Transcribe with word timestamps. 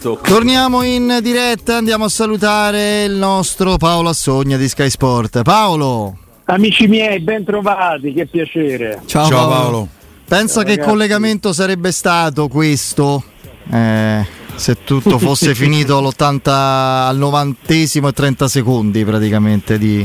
questo. 0.00 0.18
Torniamo 0.22 0.82
in 0.82 1.18
diretta, 1.22 1.76
andiamo 1.76 2.06
a 2.06 2.08
salutare 2.08 3.04
il 3.04 3.12
nostro 3.12 3.76
Paolo 3.76 4.08
Assogna 4.08 4.56
di 4.56 4.68
Sky 4.68 4.88
Sport. 4.88 5.42
Paolo. 5.42 6.16
Amici 6.44 6.88
miei, 6.88 7.20
ben 7.20 7.44
trovati, 7.44 8.12
che 8.12 8.26
piacere. 8.26 9.02
Ciao, 9.04 9.28
Ciao 9.28 9.48
Paolo. 9.48 9.54
Paolo. 9.54 9.88
Pensa 10.26 10.54
Ciao, 10.54 10.62
che 10.62 10.70
ragazzi. 10.70 10.88
collegamento 10.88 11.52
sarebbe 11.52 11.92
stato 11.92 12.48
questo? 12.48 13.22
Eh, 13.70 14.26
se 14.54 14.76
tutto 14.84 15.18
fosse 15.18 15.54
finito 15.54 15.98
all'80 15.98 16.48
al 16.48 17.16
90 17.18 17.72
e 17.72 18.12
30 18.12 18.48
secondi 18.48 19.04
praticamente 19.04 19.78
di, 19.78 20.04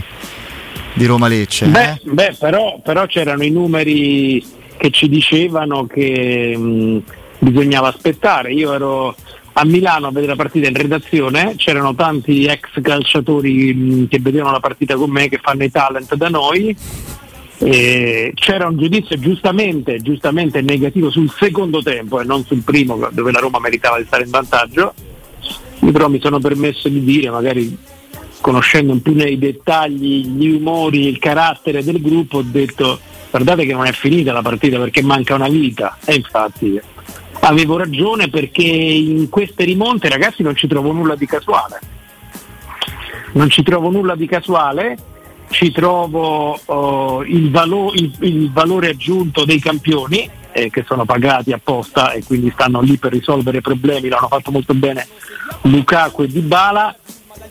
di 0.94 1.06
Roma 1.06 1.28
Lecce. 1.28 1.68
Beh, 1.68 1.92
eh? 1.92 2.00
beh 2.04 2.36
però, 2.38 2.80
però, 2.84 3.06
c'erano 3.06 3.44
i 3.44 3.50
numeri 3.50 4.44
che 4.78 4.92
ci 4.92 5.08
dicevano 5.08 5.88
che 5.88 6.56
mh, 6.56 7.04
bisognava 7.40 7.88
aspettare. 7.88 8.52
Io 8.54 8.74
ero 8.74 9.16
a 9.58 9.66
Milano 9.66 10.08
a 10.08 10.10
vedere 10.10 10.34
la 10.34 10.36
partita 10.36 10.68
in 10.68 10.76
redazione, 10.76 11.54
c'erano 11.56 11.96
tanti 11.96 12.46
ex 12.46 12.82
calciatori 12.82 13.74
mh, 13.74 14.08
che 14.10 14.20
vedevano 14.20 14.52
la 14.52 14.60
partita 14.60 14.96
con 14.96 15.10
me, 15.10 15.30
che 15.30 15.40
fanno 15.42 15.64
i 15.64 15.72
talent 15.72 16.14
da 16.16 16.28
noi. 16.28 16.76
E 17.58 18.34
c'era 18.36 18.68
un 18.68 18.78
giudizio 18.78 19.18
giustamente, 19.18 20.02
giustamente 20.02 20.62
negativo 20.62 21.10
sul 21.10 21.32
secondo 21.32 21.82
tempo 21.82 22.20
e 22.20 22.26
non 22.26 22.44
sul 22.44 22.64
primo 22.64 23.10
dove 23.14 23.32
la 23.32 23.40
Roma 23.40 23.60
meritava 23.60 23.98
di 23.98 24.04
stare 24.06 24.26
in 24.26 24.30
vantaggio. 24.30 24.94
Io 25.80 25.92
però 25.92 26.10
mi 26.10 26.20
sono 26.20 26.40
permesso 26.40 26.90
di 26.90 27.02
dire, 27.02 27.30
magari 27.30 27.78
conoscendo 28.42 28.92
un 28.92 29.02
po' 29.02 29.12
nei 29.12 29.38
dettagli 29.38 30.26
gli 30.26 30.50
umori, 30.50 31.08
il 31.08 31.18
carattere 31.18 31.82
del 31.82 32.02
gruppo, 32.02 32.40
ho 32.40 32.44
detto 32.44 33.00
guardate 33.32 33.66
che 33.66 33.74
non 33.74 33.86
è 33.86 33.94
finita 33.94 34.34
la 34.34 34.42
partita 34.42 34.78
perché 34.78 35.02
manca 35.02 35.34
una 35.36 35.48
vita 35.48 35.98
e 36.04 36.16
infatti 36.16 36.80
avevo 37.46 37.78
ragione 37.78 38.30
perché 38.30 38.64
in 38.64 39.30
queste 39.30 39.64
rimonte 39.64 40.10
ragazzi 40.10 40.42
non 40.42 40.56
ci 40.56 40.68
trovo 40.68 40.92
nulla 40.92 41.16
di 41.16 41.26
casuale. 41.26 41.80
Non 43.34 43.50
ci 43.50 43.64
trovo 43.64 43.90
nulla 43.90 44.16
di 44.16 44.26
casuale, 44.28 44.98
ci 45.50 45.72
trovo 45.72 46.60
uh, 46.66 47.22
il, 47.22 47.52
valo- 47.52 47.92
il, 47.94 48.12
il, 48.22 48.52
valore 48.52 48.90
aggiunto 48.90 49.46
dei 49.46 49.60
campioni 49.60 50.28
eh, 50.52 50.70
che 50.70 50.84
sono 50.88 51.06
pagati 51.06 51.52
apposta 51.52 52.12
e 52.12 52.24
quindi 52.24 52.50
stanno 52.52 52.82
lì 52.82 52.98
per 52.98 53.12
risolvere 53.12 53.62
problemi, 53.62 54.08
l'hanno 54.08 54.28
fatto 54.28 54.52
molto 54.52 54.74
bene 54.74 55.08
Lukaku 55.64 56.24
e 56.24 56.28
Dybala. 56.28 56.96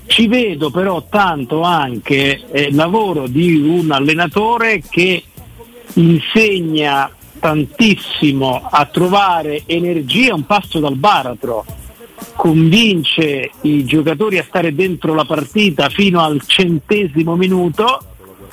Ci 0.07 0.27
vedo 0.27 0.71
però 0.71 1.07
tanto 1.09 1.63
anche 1.63 2.43
eh, 2.51 2.73
lavoro 2.73 3.27
di 3.27 3.57
un 3.57 3.91
allenatore 3.91 4.81
che 4.81 5.23
insegna 5.95 7.11
tantissimo 7.45 8.69
a 8.71 8.87
trovare 8.87 9.65
energia 9.67 10.35
un 10.35 10.47
passo 10.47 10.81
dal 10.81 10.97
baratro, 10.97 11.67
convince 12.37 13.51
i 13.61 13.85
giocatori 13.85 14.39
a 14.39 14.45
stare 14.45 14.75
dentro 14.75 15.13
la 15.13 15.27
partita 15.27 15.91
fino 15.91 16.23
al 16.23 16.41
centesimo 16.47 17.37
minuto 17.37 18.03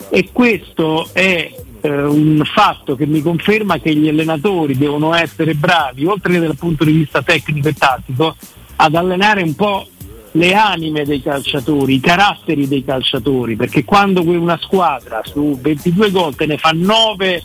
e 0.09 0.27
questo 0.33 1.07
è 1.13 1.49
eh, 1.79 2.03
un 2.03 2.41
fatto 2.43 2.97
che 2.97 3.05
mi 3.05 3.21
conferma 3.21 3.79
che 3.79 3.95
gli 3.95 4.09
allenatori 4.09 4.77
devono 4.77 5.13
essere 5.13 5.53
bravi, 5.53 6.05
oltre 6.05 6.33
che 6.33 6.39
dal 6.39 6.57
punto 6.57 6.83
di 6.83 6.91
vista 6.91 7.21
tecnico 7.21 7.69
e 7.69 7.73
tattico, 7.73 8.35
ad 8.75 8.93
allenare 8.93 9.41
un 9.41 9.55
po' 9.55 9.87
le 10.31 10.53
anime 10.53 11.05
dei 11.05 11.21
calciatori, 11.21 11.93
i 11.93 11.99
caratteri 12.01 12.67
dei 12.67 12.83
calciatori, 12.83 13.55
perché 13.55 13.85
quando 13.85 14.21
una 14.21 14.59
squadra 14.61 15.21
su 15.23 15.57
22 15.61 16.11
gol 16.11 16.35
te 16.35 16.45
ne 16.45 16.57
fa 16.57 16.71
9 16.73 17.43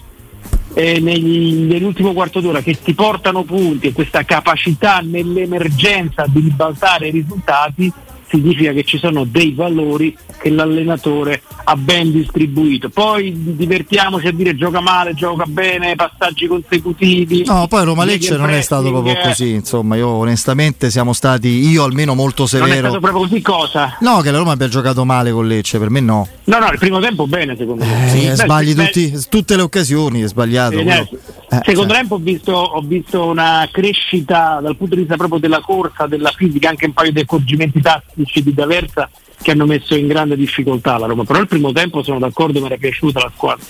eh, 0.79 1.01
nell'ultimo 1.01 2.13
quarto 2.13 2.41
d'ora 2.41 2.61
che 2.61 2.77
ti 2.83 2.93
portano 2.93 3.45
punti 3.45 3.87
e 3.87 3.93
questa 3.95 4.25
capacità 4.25 5.01
nell'emergenza 5.03 6.27
di 6.29 6.41
ribaltare 6.41 7.09
i 7.09 7.13
risultati, 7.13 7.91
significa 8.29 8.73
che 8.73 8.85
ci 8.85 8.99
sono 8.99 9.25
dei 9.25 9.53
valori 9.53 10.17
che 10.41 10.51
l'allenatore 10.51 11.43
ha 11.65 11.77
ben 11.77 12.13
distribuito. 12.13 12.89
Poi 12.89 13.33
divertiamoci 13.57 14.27
a 14.27 14.33
dire 14.33 14.55
gioca 14.55 14.81
male, 14.81 15.15
gioca 15.15 15.45
bene, 15.47 15.95
passaggi 15.95 16.47
consecutivi. 16.47 17.45
No, 17.45 17.67
poi 17.69 17.85
Roma 17.85 18.05
Lecce 18.05 18.37
non 18.37 18.51
è 18.51 18.61
stato 18.61 18.91
proprio 18.91 19.17
così, 19.23 19.51
insomma, 19.51 19.97
io 19.97 20.09
onestamente 20.09 20.91
siamo 20.91 21.13
stati, 21.13 21.49
io 21.49 21.85
almeno 21.85 22.15
molto 22.15 22.47
severo. 22.47 22.69
Non 22.69 22.77
è 22.77 22.89
stato 22.89 23.01
proprio 23.01 23.23
così 23.23 23.41
cosa? 23.43 23.97
No, 24.01 24.21
che 24.21 24.31
la 24.31 24.39
Roma 24.39 24.53
abbia 24.53 24.69
giocato 24.69 25.05
male 25.05 25.31
con 25.33 25.47
Lecce, 25.47 25.79
per 25.79 25.91
me 25.91 26.01
no. 26.01 26.29
No, 26.45 26.59
no, 26.59 26.71
il 26.71 26.79
primo 26.79 27.01
tempo 27.01 27.27
bene 27.27 27.57
secondo 27.57 27.85
me. 27.85 28.07
Eh, 28.07 28.09
sì, 28.09 28.43
sbagli 28.43 28.75
beh, 28.75 28.85
tutti, 28.85 29.11
beh, 29.11 29.23
tutte 29.29 29.57
le 29.57 29.63
occasioni, 29.63 30.21
è 30.23 30.29
sbagliato. 30.29 30.79
Eh, 30.79 31.09
eh, 31.49 31.61
secondo 31.65 31.93
cioè. 31.93 32.01
tempo 32.01 32.15
ho 32.17 32.19
visto, 32.19 32.53
ho 32.53 32.81
visto 32.83 33.25
una 33.25 33.69
crescita 33.71 34.61
dal 34.63 34.77
punto 34.77 34.95
di 34.95 35.01
vista 35.03 35.17
proprio 35.17 35.41
della 35.41 35.61
corsa, 35.61 36.07
della 36.07 36.33
fisica, 36.37 36.69
anche 36.69 36.87
un 36.87 36.93
paio 36.93 37.13
di 37.13 37.21
accorgimenti 37.21 37.81
tattici 38.27 38.43
di 38.43 38.53
D'Aversa 38.53 39.09
che 39.41 39.53
hanno 39.53 39.67
messo 39.67 39.95
in 39.95 40.09
grande 40.09 40.37
difficoltà 40.37 40.99
la 40.99 41.07
Roma. 41.07 41.25
Però 41.25 41.39
il 41.39 41.47
primo 41.47 41.73
tempo 41.73 42.03
sono 42.03 42.19
d'accordo, 42.19 42.61
mi 42.61 42.67
era 42.67 42.77
piaciuta 42.77 43.21
la 43.21 43.33
squadra. 43.35 43.65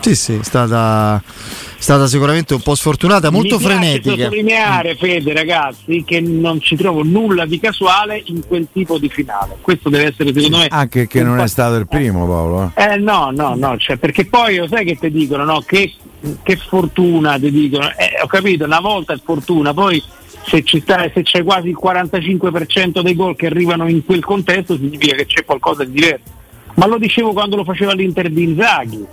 Sì, 0.00 0.14
sì, 0.14 0.34
è 0.34 0.42
stata, 0.42 1.22
stata 1.78 2.06
sicuramente 2.06 2.54
un 2.54 2.62
po' 2.62 2.74
sfortunata, 2.74 3.30
molto 3.30 3.56
Mi 3.56 3.64
frenetica. 3.64 4.14
Devo 4.14 4.22
sottolineare, 4.22 4.96
Fede, 4.96 5.32
ragazzi, 5.34 6.04
che 6.04 6.20
non 6.20 6.60
ci 6.60 6.74
trovo 6.74 7.02
nulla 7.02 7.44
di 7.44 7.60
casuale 7.60 8.22
in 8.26 8.46
quel 8.46 8.68
tipo 8.72 8.98
di 8.98 9.10
finale. 9.10 9.56
Questo 9.60 9.90
deve 9.90 10.08
essere, 10.08 10.32
secondo 10.32 10.58
me. 10.58 10.68
Anche 10.70 11.06
che 11.06 11.22
non 11.22 11.36
pa- 11.36 11.44
è 11.44 11.48
stato 11.48 11.76
il 11.76 11.86
primo, 11.86 12.26
Paolo. 12.26 12.72
Eh, 12.74 12.94
eh 12.94 12.96
no, 12.96 13.30
no, 13.30 13.54
no, 13.54 13.76
cioè, 13.76 13.98
perché 13.98 14.24
poi 14.24 14.56
lo 14.56 14.68
sai 14.68 14.86
che 14.86 14.96
ti 14.96 15.10
dicono, 15.10 15.44
no? 15.44 15.60
Che, 15.60 15.92
che 16.42 16.56
fortuna 16.56 17.38
ti 17.38 17.50
dicono. 17.50 17.90
Eh, 17.90 18.22
ho 18.22 18.26
capito, 18.26 18.64
una 18.64 18.80
volta 18.80 19.12
è 19.12 19.20
fortuna, 19.22 19.74
poi 19.74 20.02
se, 20.50 20.80
sta, 20.80 21.08
se, 21.14 21.22
c'è 21.22 21.44
quasi 21.44 21.68
il 21.68 21.78
45% 21.80 23.02
dei 23.02 23.14
gol 23.14 23.36
che 23.36 23.46
arrivano 23.46 23.88
in 23.88 24.04
quel 24.04 24.24
contesto 24.24 24.74
significa 24.74 25.14
che 25.14 25.26
c'è 25.26 25.44
qualcosa 25.44 25.84
di 25.84 25.92
diverso. 25.92 26.38
Ma 26.74 26.86
lo 26.86 26.98
dicevo 26.98 27.32
quando 27.32 27.56
lo 27.56 27.64
faceva 27.64 27.92
l'Inter 27.92 28.30
di 28.30 28.42
Inzaghi, 28.42 29.04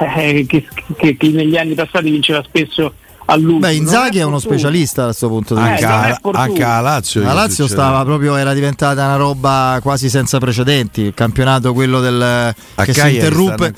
eh, 0.00 0.44
che, 0.48 0.66
che, 0.96 1.16
che, 1.16 1.28
negli 1.28 1.56
anni 1.56 1.74
passati 1.74 2.10
vinceva 2.10 2.42
spesso 2.42 2.94
a 3.26 3.36
lungo. 3.36 3.60
Beh, 3.60 3.74
Inzaghi 3.74 4.18
è, 4.18 4.20
è, 4.20 4.24
uno 4.24 4.38
specialista 4.38 5.02
da 5.02 5.06
questo 5.08 5.28
punto 5.28 5.54
di 5.54 5.60
eh, 5.60 5.70
vista. 5.70 6.08
Eh, 6.08 6.30
anche 6.32 6.62
a 6.62 6.80
Lazio. 6.80 7.22
La 7.22 7.32
Lazio 7.32 7.66
stava 7.66 8.04
proprio, 8.04 8.36
era 8.36 8.52
diventata 8.52 9.04
una 9.04 9.16
roba 9.16 9.78
quasi 9.82 10.08
senza 10.08 10.38
precedenti. 10.38 11.02
Il 11.02 11.14
campionato 11.14 11.72
quello 11.72 12.00
del 12.00 12.20
a 12.22 12.84
che 12.84 12.92
si 12.92 13.14
interruppe. 13.14 13.74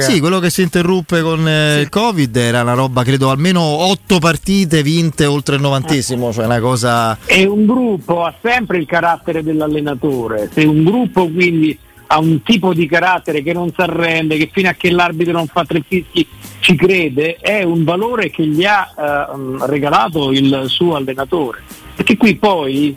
Sì, 0.00 0.20
quello 0.20 0.38
che 0.38 0.50
si 0.50 0.62
interruppe 0.62 1.22
con 1.22 1.46
eh, 1.46 1.74
sì. 1.74 1.80
il 1.80 1.88
Covid 1.88 2.36
era 2.36 2.62
una 2.62 2.74
roba, 2.74 3.02
credo, 3.02 3.30
almeno 3.30 3.60
otto 3.60 4.18
partite 4.18 4.82
vinte 4.82 5.26
oltre 5.26 5.56
il 5.56 5.60
novantesimo. 5.60 6.32
Cioè 6.32 6.44
una 6.46 6.60
cosa. 6.60 7.18
E 7.26 7.46
un 7.46 7.66
gruppo 7.66 8.24
ha 8.24 8.34
sempre 8.42 8.78
il 8.78 8.86
carattere 8.86 9.42
dell'allenatore. 9.42 10.50
Se 10.52 10.64
un 10.64 10.84
gruppo 10.84 11.28
quindi 11.28 11.78
ha 12.08 12.18
un 12.18 12.42
tipo 12.42 12.72
di 12.72 12.86
carattere 12.86 13.42
che 13.42 13.52
non 13.52 13.72
si 13.74 13.80
arrende, 13.80 14.36
che 14.36 14.50
fino 14.52 14.68
a 14.68 14.72
che 14.72 14.90
l'arbitro 14.90 15.32
non 15.32 15.46
fa 15.46 15.64
tre 15.64 15.82
fischi 15.86 16.26
ci 16.60 16.74
crede, 16.74 17.36
è 17.36 17.62
un 17.62 17.84
valore 17.84 18.30
che 18.30 18.46
gli 18.46 18.64
ha 18.64 18.92
eh, 18.96 19.66
regalato 19.66 20.30
il 20.32 20.64
suo 20.66 20.96
allenatore. 20.96 21.62
Perché 21.94 22.16
qui 22.16 22.36
poi 22.36 22.96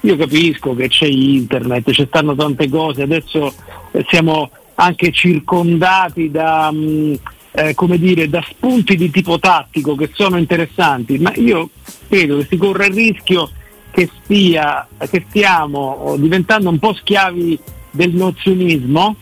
io 0.00 0.16
capisco 0.16 0.74
che 0.74 0.88
c'è 0.88 1.06
internet, 1.06 1.90
ci 1.90 2.06
stanno 2.06 2.34
tante 2.34 2.68
cose, 2.68 3.02
adesso 3.02 3.52
eh, 3.90 4.04
siamo 4.08 4.50
anche 4.74 5.10
circondati 5.10 6.30
da, 6.30 6.70
mh, 6.70 6.78
mm, 6.78 7.14
eh, 7.52 7.98
dire, 7.98 8.28
da 8.28 8.44
spunti 8.48 8.96
di 8.96 9.10
tipo 9.10 9.38
tattico 9.38 9.94
che 9.94 10.10
sono 10.12 10.36
interessanti, 10.36 11.18
ma 11.18 11.32
io 11.36 11.70
credo 12.08 12.38
che 12.38 12.46
si 12.50 12.56
corre 12.56 12.86
il 12.86 12.94
rischio 12.94 13.50
che, 13.90 14.08
stia, 14.22 14.86
che 15.10 15.24
stiamo 15.28 16.16
diventando 16.18 16.68
un 16.68 16.78
po' 16.78 16.92
schiavi 16.92 17.58
del 17.96 18.14
nozionismo, 18.14 19.16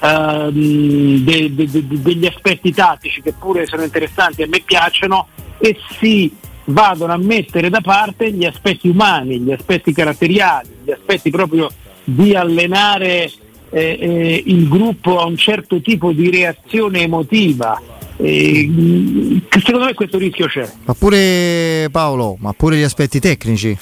ehm, 0.00 1.24
de, 1.24 1.54
de, 1.54 1.68
de, 1.68 1.84
degli 1.86 2.26
aspetti 2.26 2.72
tattici 2.72 3.20
che 3.20 3.34
pure 3.38 3.66
sono 3.66 3.82
interessanti 3.82 4.40
e 4.40 4.44
a 4.44 4.48
me 4.48 4.62
piacciono 4.64 5.26
e 5.58 5.76
si 5.98 6.34
vadano 6.64 7.12
a 7.12 7.18
mettere 7.18 7.68
da 7.68 7.80
parte 7.80 8.32
gli 8.32 8.44
aspetti 8.44 8.88
umani, 8.88 9.40
gli 9.40 9.52
aspetti 9.52 9.92
caratteriali, 9.92 10.68
gli 10.84 10.90
aspetti 10.90 11.30
proprio 11.30 11.70
di 12.04 12.34
allenare 12.34 13.30
eh, 13.70 13.98
eh, 14.00 14.42
il 14.46 14.68
gruppo 14.68 15.18
a 15.20 15.26
un 15.26 15.36
certo 15.36 15.80
tipo 15.80 16.12
di 16.12 16.30
reazione 16.30 17.02
emotiva. 17.02 17.80
Eh, 18.16 19.40
secondo 19.48 19.86
me 19.86 19.94
questo 19.94 20.18
rischio 20.18 20.46
c'è. 20.46 20.68
Ma 20.84 20.94
pure 20.94 21.88
Paolo, 21.90 22.36
ma 22.38 22.52
pure 22.52 22.76
gli 22.76 22.82
aspetti 22.82 23.18
tecnici 23.18 23.76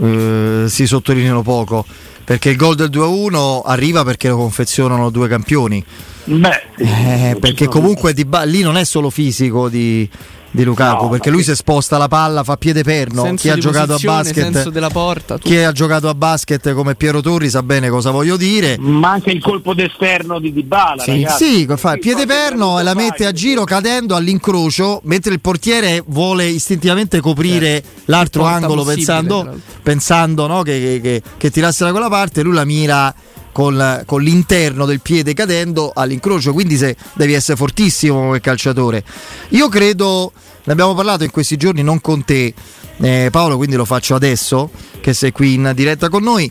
eh, 0.00 0.64
si 0.68 0.86
sottolineano 0.86 1.42
poco 1.42 1.84
perché 2.24 2.50
il 2.50 2.56
gol 2.56 2.74
del 2.74 2.88
2-1 2.90 3.62
arriva 3.64 4.02
perché 4.02 4.28
lo 4.28 4.36
confezionano 4.36 5.10
due 5.10 5.28
campioni. 5.28 5.84
Beh, 6.24 6.62
eh, 6.76 7.36
perché 7.38 7.66
comunque 7.66 8.14
di 8.14 8.24
ba- 8.24 8.44
lì 8.44 8.62
non 8.62 8.78
è 8.78 8.84
solo 8.84 9.10
fisico 9.10 9.68
di, 9.68 10.08
di 10.54 10.62
Lukaku, 10.62 11.04
no, 11.04 11.08
perché 11.08 11.30
lui 11.30 11.42
si 11.42 11.52
sposta 11.56 11.98
la 11.98 12.06
palla, 12.06 12.44
fa 12.44 12.56
piede 12.56 12.84
perno. 12.84 13.34
Chi 13.34 13.48
ha 13.50 13.56
giocato 13.56 13.94
a 13.94 13.98
basket, 14.00 14.88
porta, 14.92 15.36
chi 15.36 15.56
ha 15.56 15.72
giocato 15.72 16.08
a 16.08 16.14
basket 16.14 16.72
come 16.74 16.94
Piero 16.94 17.20
Torri 17.20 17.50
sa 17.50 17.64
bene 17.64 17.88
cosa 17.88 18.12
voglio 18.12 18.36
dire. 18.36 18.76
Ma 18.78 19.10
anche 19.10 19.32
il 19.32 19.42
colpo 19.42 19.74
d'esterno 19.74 20.38
di 20.38 20.52
Dybala, 20.52 21.02
sì, 21.02 21.22
ragazzi. 21.22 21.44
sì 21.44 21.66
fa 21.76 21.96
piede 21.96 22.24
perno 22.24 22.78
e 22.78 22.84
la 22.84 22.94
mette 22.94 23.26
a 23.26 23.32
giro 23.32 23.64
cadendo 23.64 24.14
all'incrocio, 24.14 25.00
mentre 25.04 25.32
il 25.32 25.40
portiere 25.40 26.04
vuole 26.06 26.46
istintivamente 26.46 27.20
coprire 27.20 27.82
certo. 27.82 27.88
l'altro 28.04 28.44
angolo 28.44 28.84
pensando, 28.84 29.58
pensando 29.82 30.46
no, 30.46 30.62
che, 30.62 31.00
che, 31.02 31.22
che 31.36 31.50
tirasse 31.50 31.82
da 31.82 31.90
quella 31.90 32.08
parte, 32.08 32.42
lui 32.42 32.54
la 32.54 32.64
mira 32.64 33.12
con, 33.54 34.02
con, 34.04 34.20
l'interno 34.20 34.84
del 34.84 35.00
piede 35.00 35.32
cadendo 35.32 35.92
all'incrocio, 35.94 36.52
quindi 36.52 36.76
se 36.76 36.96
devi 37.14 37.34
essere 37.34 37.56
fortissimo 37.56 38.16
come 38.16 38.40
calciatore. 38.40 39.04
Io 39.50 39.68
credo, 39.68 40.32
ne 40.64 40.72
abbiamo 40.72 40.94
parlato 40.94 41.24
in 41.24 41.30
questi 41.30 41.56
giorni, 41.56 41.82
non 41.82 42.00
con 42.00 42.24
te 42.24 42.54
eh, 42.98 43.28
Paolo, 43.30 43.56
quindi 43.56 43.76
lo 43.76 43.84
faccio 43.84 44.14
adesso 44.14 44.70
che 45.00 45.12
sei 45.12 45.32
qui 45.32 45.54
in 45.54 45.72
diretta 45.74 46.08
con 46.08 46.22
noi. 46.22 46.50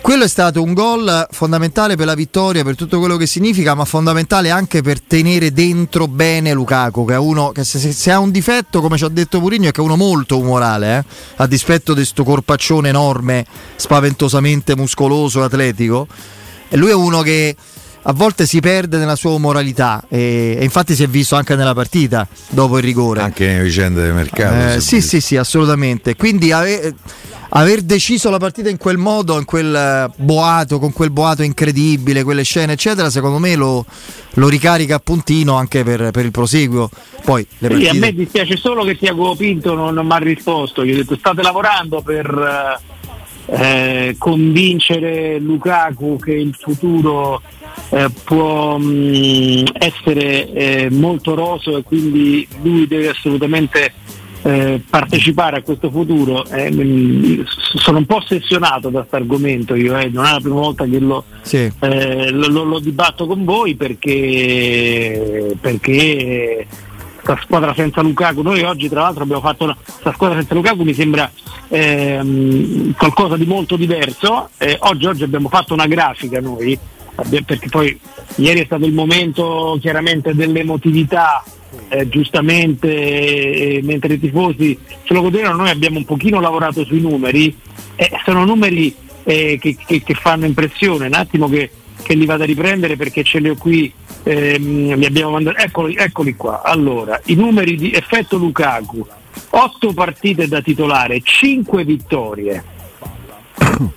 Quello 0.00 0.22
è 0.22 0.28
stato 0.28 0.62
un 0.62 0.72
gol 0.72 1.26
fondamentale 1.32 1.96
per 1.96 2.06
la 2.06 2.14
vittoria, 2.14 2.62
per 2.62 2.76
tutto 2.76 3.00
quello 3.00 3.16
che 3.16 3.26
significa, 3.26 3.74
ma 3.74 3.84
fondamentale 3.84 4.50
anche 4.50 4.80
per 4.80 5.00
tenere 5.00 5.52
dentro 5.52 6.06
bene 6.06 6.52
Lukaku, 6.52 7.04
che 7.04 7.14
è 7.14 7.18
uno 7.18 7.50
che 7.50 7.64
se, 7.64 7.92
se 7.92 8.12
ha 8.12 8.20
un 8.20 8.30
difetto, 8.30 8.80
come 8.80 8.98
ci 8.98 9.04
ha 9.04 9.08
detto 9.08 9.40
Purigno, 9.40 9.68
è 9.68 9.72
che 9.72 9.80
è 9.80 9.84
uno 9.84 9.96
molto 9.96 10.38
umorale, 10.38 10.98
eh? 10.98 11.04
a 11.36 11.46
dispetto 11.48 11.92
di 11.92 12.00
questo 12.02 12.22
corpaccione 12.22 12.88
enorme, 12.88 13.44
spaventosamente 13.74 14.76
muscoloso 14.76 15.42
atletico. 15.42 16.06
E 16.68 16.76
lui 16.76 16.90
è 16.90 16.94
uno 16.94 17.22
che 17.22 17.56
a 18.08 18.12
volte 18.12 18.46
si 18.46 18.60
perde 18.60 18.98
nella 18.98 19.16
sua 19.16 19.32
umoralità 19.32 20.04
e, 20.08 20.56
e, 20.58 20.62
infatti 20.62 20.94
si 20.94 21.02
è 21.02 21.08
visto 21.08 21.34
anche 21.34 21.56
nella 21.56 21.74
partita 21.74 22.26
dopo 22.50 22.78
il 22.78 22.84
rigore. 22.84 23.20
Anche 23.20 23.46
nelle 23.46 23.64
vicende 23.64 24.02
del 24.02 24.12
mercato. 24.12 24.76
Eh, 24.76 24.80
sì, 24.80 25.00
sì, 25.00 25.20
sì, 25.20 25.36
assolutamente. 25.36 26.14
Quindi 26.14 26.52
ave, 26.52 26.94
aver 27.48 27.82
deciso 27.82 28.30
la 28.30 28.38
partita 28.38 28.68
in 28.68 28.76
quel 28.76 28.96
modo, 28.96 29.36
in 29.38 29.44
quel 29.44 30.12
boato, 30.16 30.78
con 30.78 30.92
quel 30.92 31.10
boato 31.10 31.42
incredibile, 31.42 32.22
quelle 32.22 32.44
scene, 32.44 32.74
eccetera, 32.74 33.10
secondo 33.10 33.38
me 33.38 33.56
lo, 33.56 33.84
lo 34.34 34.48
ricarica 34.48 34.94
a 34.94 35.00
puntino 35.00 35.56
anche 35.56 35.82
per, 35.82 36.12
per 36.12 36.24
il 36.24 36.30
proseguo. 36.30 36.88
Poi, 37.24 37.44
le 37.58 37.68
partite... 37.68 37.90
sì, 37.90 37.96
a 37.96 37.98
me 37.98 38.12
dispiace 38.12 38.56
solo 38.56 38.84
che 38.84 38.96
Tiago 38.96 39.34
Pinto 39.34 39.74
non, 39.74 39.94
non 39.94 40.06
mi 40.06 40.12
ha 40.12 40.18
risposto. 40.18 40.84
Gli 40.84 40.92
ho 40.92 40.96
detto 40.96 41.16
state 41.16 41.42
lavorando 41.42 42.02
per 42.02 42.80
eh, 43.46 44.16
convincere 44.18 45.38
Lukaku 45.38 46.18
che 46.18 46.32
il 46.32 46.54
futuro 46.58 47.40
eh, 47.90 48.08
può 48.24 48.76
mh, 48.78 48.84
mm, 48.84 49.64
essere 49.78 50.52
eh, 50.52 50.90
molto 50.90 51.34
roso 51.34 51.76
e 51.76 51.82
quindi 51.82 52.46
lui 52.62 52.86
deve 52.86 53.10
assolutamente 53.10 53.92
eh, 54.42 54.80
partecipare 54.88 55.58
a 55.58 55.62
questo 55.62 55.90
futuro. 55.90 56.44
Eh, 56.46 56.70
mh, 56.70 57.44
sono 57.76 57.98
un 57.98 58.06
po' 58.06 58.16
ossessionato 58.16 58.88
da 58.88 59.00
questo 59.00 59.16
argomento, 59.16 59.74
io 59.74 59.92
non 59.92 60.24
è 60.24 60.32
la 60.32 60.40
prima 60.40 60.60
volta 60.60 60.84
che 60.84 60.98
lo, 60.98 61.24
sì. 61.42 61.70
Lo, 61.80 62.48
lo, 62.48 62.64
lo, 62.64 62.78
dibatto 62.78 63.26
con 63.26 63.44
voi 63.44 63.74
perché, 63.74 65.56
perché 65.60 66.66
questa 67.26 67.42
squadra 67.42 67.74
senza 67.74 68.00
Lukaku, 68.02 68.42
noi 68.42 68.62
oggi 68.62 68.88
tra 68.88 69.02
l'altro 69.02 69.24
abbiamo 69.24 69.42
fatto 69.42 69.76
questa 69.84 70.12
squadra 70.12 70.38
senza 70.38 70.54
Lukaku 70.54 70.82
mi 70.84 70.94
sembra 70.94 71.30
ehm, 71.68 72.94
qualcosa 72.94 73.36
di 73.36 73.44
molto 73.44 73.76
diverso, 73.76 74.50
oggi, 74.78 75.06
oggi 75.06 75.24
abbiamo 75.24 75.48
fatto 75.48 75.74
una 75.74 75.86
grafica 75.86 76.40
noi 76.40 76.78
perché 77.16 77.68
poi 77.70 77.98
ieri 78.36 78.60
è 78.60 78.64
stato 78.66 78.84
il 78.84 78.92
momento 78.92 79.78
chiaramente 79.80 80.34
dell'emotività 80.34 81.42
eh, 81.88 82.08
giustamente 82.10 82.88
eh, 82.88 83.80
mentre 83.82 84.14
i 84.14 84.20
tifosi 84.20 84.78
se 85.02 85.14
lo 85.14 85.22
godevano 85.22 85.56
noi 85.56 85.70
abbiamo 85.70 85.96
un 85.96 86.04
pochino 86.04 86.40
lavorato 86.40 86.84
sui 86.84 87.00
numeri 87.00 87.56
eh, 87.96 88.10
sono 88.22 88.44
numeri 88.44 88.94
eh, 89.24 89.58
che, 89.60 89.76
che, 89.84 90.02
che, 90.02 90.14
fanno 90.14 90.46
impressione. 90.46 91.06
Un 91.06 91.14
attimo 91.14 91.48
che, 91.48 91.70
che, 92.02 92.14
li 92.14 92.26
vado 92.26 92.44
a 92.44 92.46
riprendere 92.46 92.96
perché 92.96 93.24
ce 93.24 93.40
li 93.40 93.48
ho 93.48 93.56
qui 93.56 93.92
ehm, 94.26 95.30
mandato 95.30 95.56
eccoli, 95.58 95.94
eccoli 95.94 96.34
qua. 96.34 96.62
Allora 96.62 97.20
i 97.26 97.34
numeri 97.34 97.76
di 97.76 97.92
effetto 97.92 98.36
Lukaku. 98.36 99.06
8 99.50 99.92
partite 99.92 100.48
da 100.48 100.60
titolare 100.60 101.20
5 101.22 101.84
vittorie. 101.84 102.64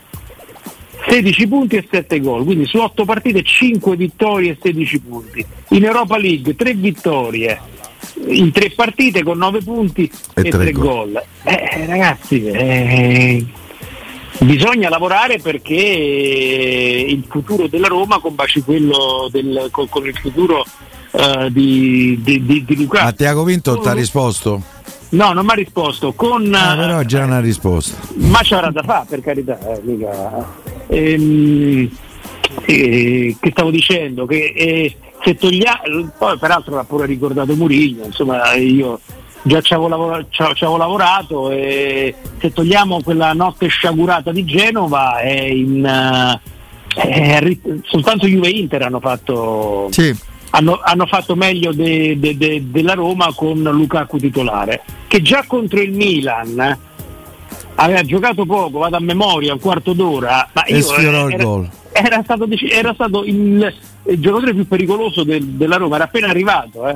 16 1.08 1.48
punti 1.48 1.76
e 1.78 1.88
7 1.90 2.20
gol, 2.20 2.44
quindi 2.44 2.66
su 2.66 2.78
8 2.78 3.06
partite 3.06 3.42
5 3.42 3.96
vittorie 3.96 4.52
e 4.52 4.58
16 4.62 5.00
punti. 5.00 5.46
In 5.70 5.86
Europa 5.86 6.18
League 6.18 6.56
3 6.56 6.74
vittorie. 6.74 7.60
In 8.28 8.52
3 8.52 8.72
partite 8.72 9.24
con 9.24 9.38
9 9.38 9.62
punti 9.62 10.12
e, 10.36 10.48
e 10.48 10.50
3 10.50 10.72
gol. 10.74 11.22
Eh, 11.44 11.86
ragazzi, 11.86 12.46
eh, 12.46 13.46
bisogna 14.40 14.90
lavorare 14.90 15.40
perché 15.40 15.76
il 15.76 17.24
futuro 17.28 17.68
della 17.68 17.88
Roma 17.88 18.20
combaci 18.20 18.62
quello 18.62 19.28
del, 19.32 19.68
con, 19.72 19.88
con, 19.90 20.06
il 20.06 20.18
futuro 20.18 20.64
uh, 21.12 21.50
di, 21.50 22.20
di, 22.22 22.46
di, 22.46 22.66
di 22.66 22.76
Luca. 22.76 23.04
Ma 23.04 23.12
ti 23.12 23.26
ha 23.26 23.34
convinto? 23.34 23.78
Ti 23.80 23.88
ha 23.88 23.94
risposto? 23.94 24.62
No, 25.10 25.34
non 25.34 25.46
mi 25.46 25.52
ha 25.52 25.56
risposto. 25.56 26.14
Con, 26.14 26.54
ah, 26.54 26.76
però 26.76 27.02
già 27.04 27.24
una 27.24 27.40
risposta. 27.40 27.98
Ma 28.16 28.40
c'era 28.42 28.70
da 28.70 28.84
fare, 28.84 29.06
per 29.10 29.22
carità. 29.22 29.58
Eh, 30.88 31.14
ehm, 31.14 31.90
eh, 32.66 33.36
che 33.40 33.52
stavo 33.52 33.72
dicendo 33.72 34.26
che 34.26 34.54
eh, 34.56 34.96
se 35.24 35.36
togliamo 35.36 36.12
poi 36.18 36.38
peraltro 36.38 36.76
l'ha 36.76 36.84
pure 36.84 37.06
ricordato 37.06 37.56
Murigno 37.56 38.06
insomma 38.06 38.54
io 38.54 39.00
già 39.42 39.62
ci 39.62 39.74
avevo, 39.74 39.90
lavorato, 39.90 40.28
ci 40.30 40.64
avevo 40.64 40.78
lavorato 40.78 41.52
e 41.52 42.14
se 42.40 42.52
togliamo 42.52 43.02
quella 43.02 43.34
notte 43.34 43.68
sciagurata 43.68 44.32
di 44.32 44.46
Genova 44.46 45.20
è 45.20 45.42
in 45.42 46.40
è, 46.96 47.58
soltanto 47.84 48.28
Juve 48.28 48.48
e 48.48 48.58
Inter 48.58 48.82
hanno 48.82 49.00
fatto 49.00 49.88
sì. 49.92 50.14
hanno, 50.52 50.80
hanno, 50.84 51.06
fatto 51.06 51.36
meglio 51.36 51.72
de, 51.72 52.20
de, 52.20 52.36
de, 52.36 52.64
della 52.70 52.94
Roma 52.94 53.32
con 53.34 53.62
Lukaku 53.62 54.18
titolare 54.18 54.84
che 55.08 55.22
già 55.22 55.44
contro 55.48 55.80
il 55.80 55.92
Milan 55.92 56.78
aveva 57.80 58.04
giocato 58.04 58.46
poco, 58.46 58.80
vado 58.80 58.98
a 58.98 59.00
memoria, 59.00 59.54
un 59.54 59.60
quarto 59.60 59.94
d'ora, 59.94 60.48
ma 60.52 60.64
io 60.68 60.96
era, 60.96 61.30
era, 61.30 61.70
era, 61.92 62.24
stato, 62.24 62.48
era 62.70 62.94
stato 62.94 63.24
il, 63.24 63.74
il, 64.04 64.20
giocatore 64.20 64.54
più 64.54 64.68
pericoloso 64.68 65.24
del, 65.24 65.44
della 65.46 65.78
Roma, 65.78 65.96
era 65.96 66.06
appena 66.06 66.28
arrivato. 66.28 66.88
Eh. 66.90 66.96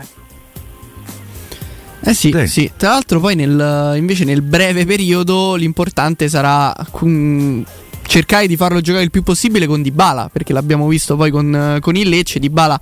Eh 2.05 2.13
sì, 2.13 2.31
sì, 2.31 2.47
sì, 2.47 2.71
tra 2.75 2.89
l'altro 2.89 3.21
poi 3.21 3.35
nel, 3.35 3.93
invece 3.95 4.25
nel 4.25 4.41
breve 4.41 4.85
periodo 4.85 5.55
l'importante 5.55 6.27
sarà 6.27 6.75
um, 6.99 7.63
cercare 8.05 8.45
di 8.45 8.57
farlo 8.57 8.81
giocare 8.81 9.05
il 9.05 9.09
più 9.09 9.23
possibile 9.23 9.65
con 9.67 9.81
Dybala, 9.81 10.29
perché 10.31 10.51
l'abbiamo 10.51 10.87
visto 10.87 11.15
poi 11.15 11.31
con, 11.31 11.77
con 11.79 11.95
il 11.95 12.09
Lecce, 12.09 12.39
Dybala 12.39 12.79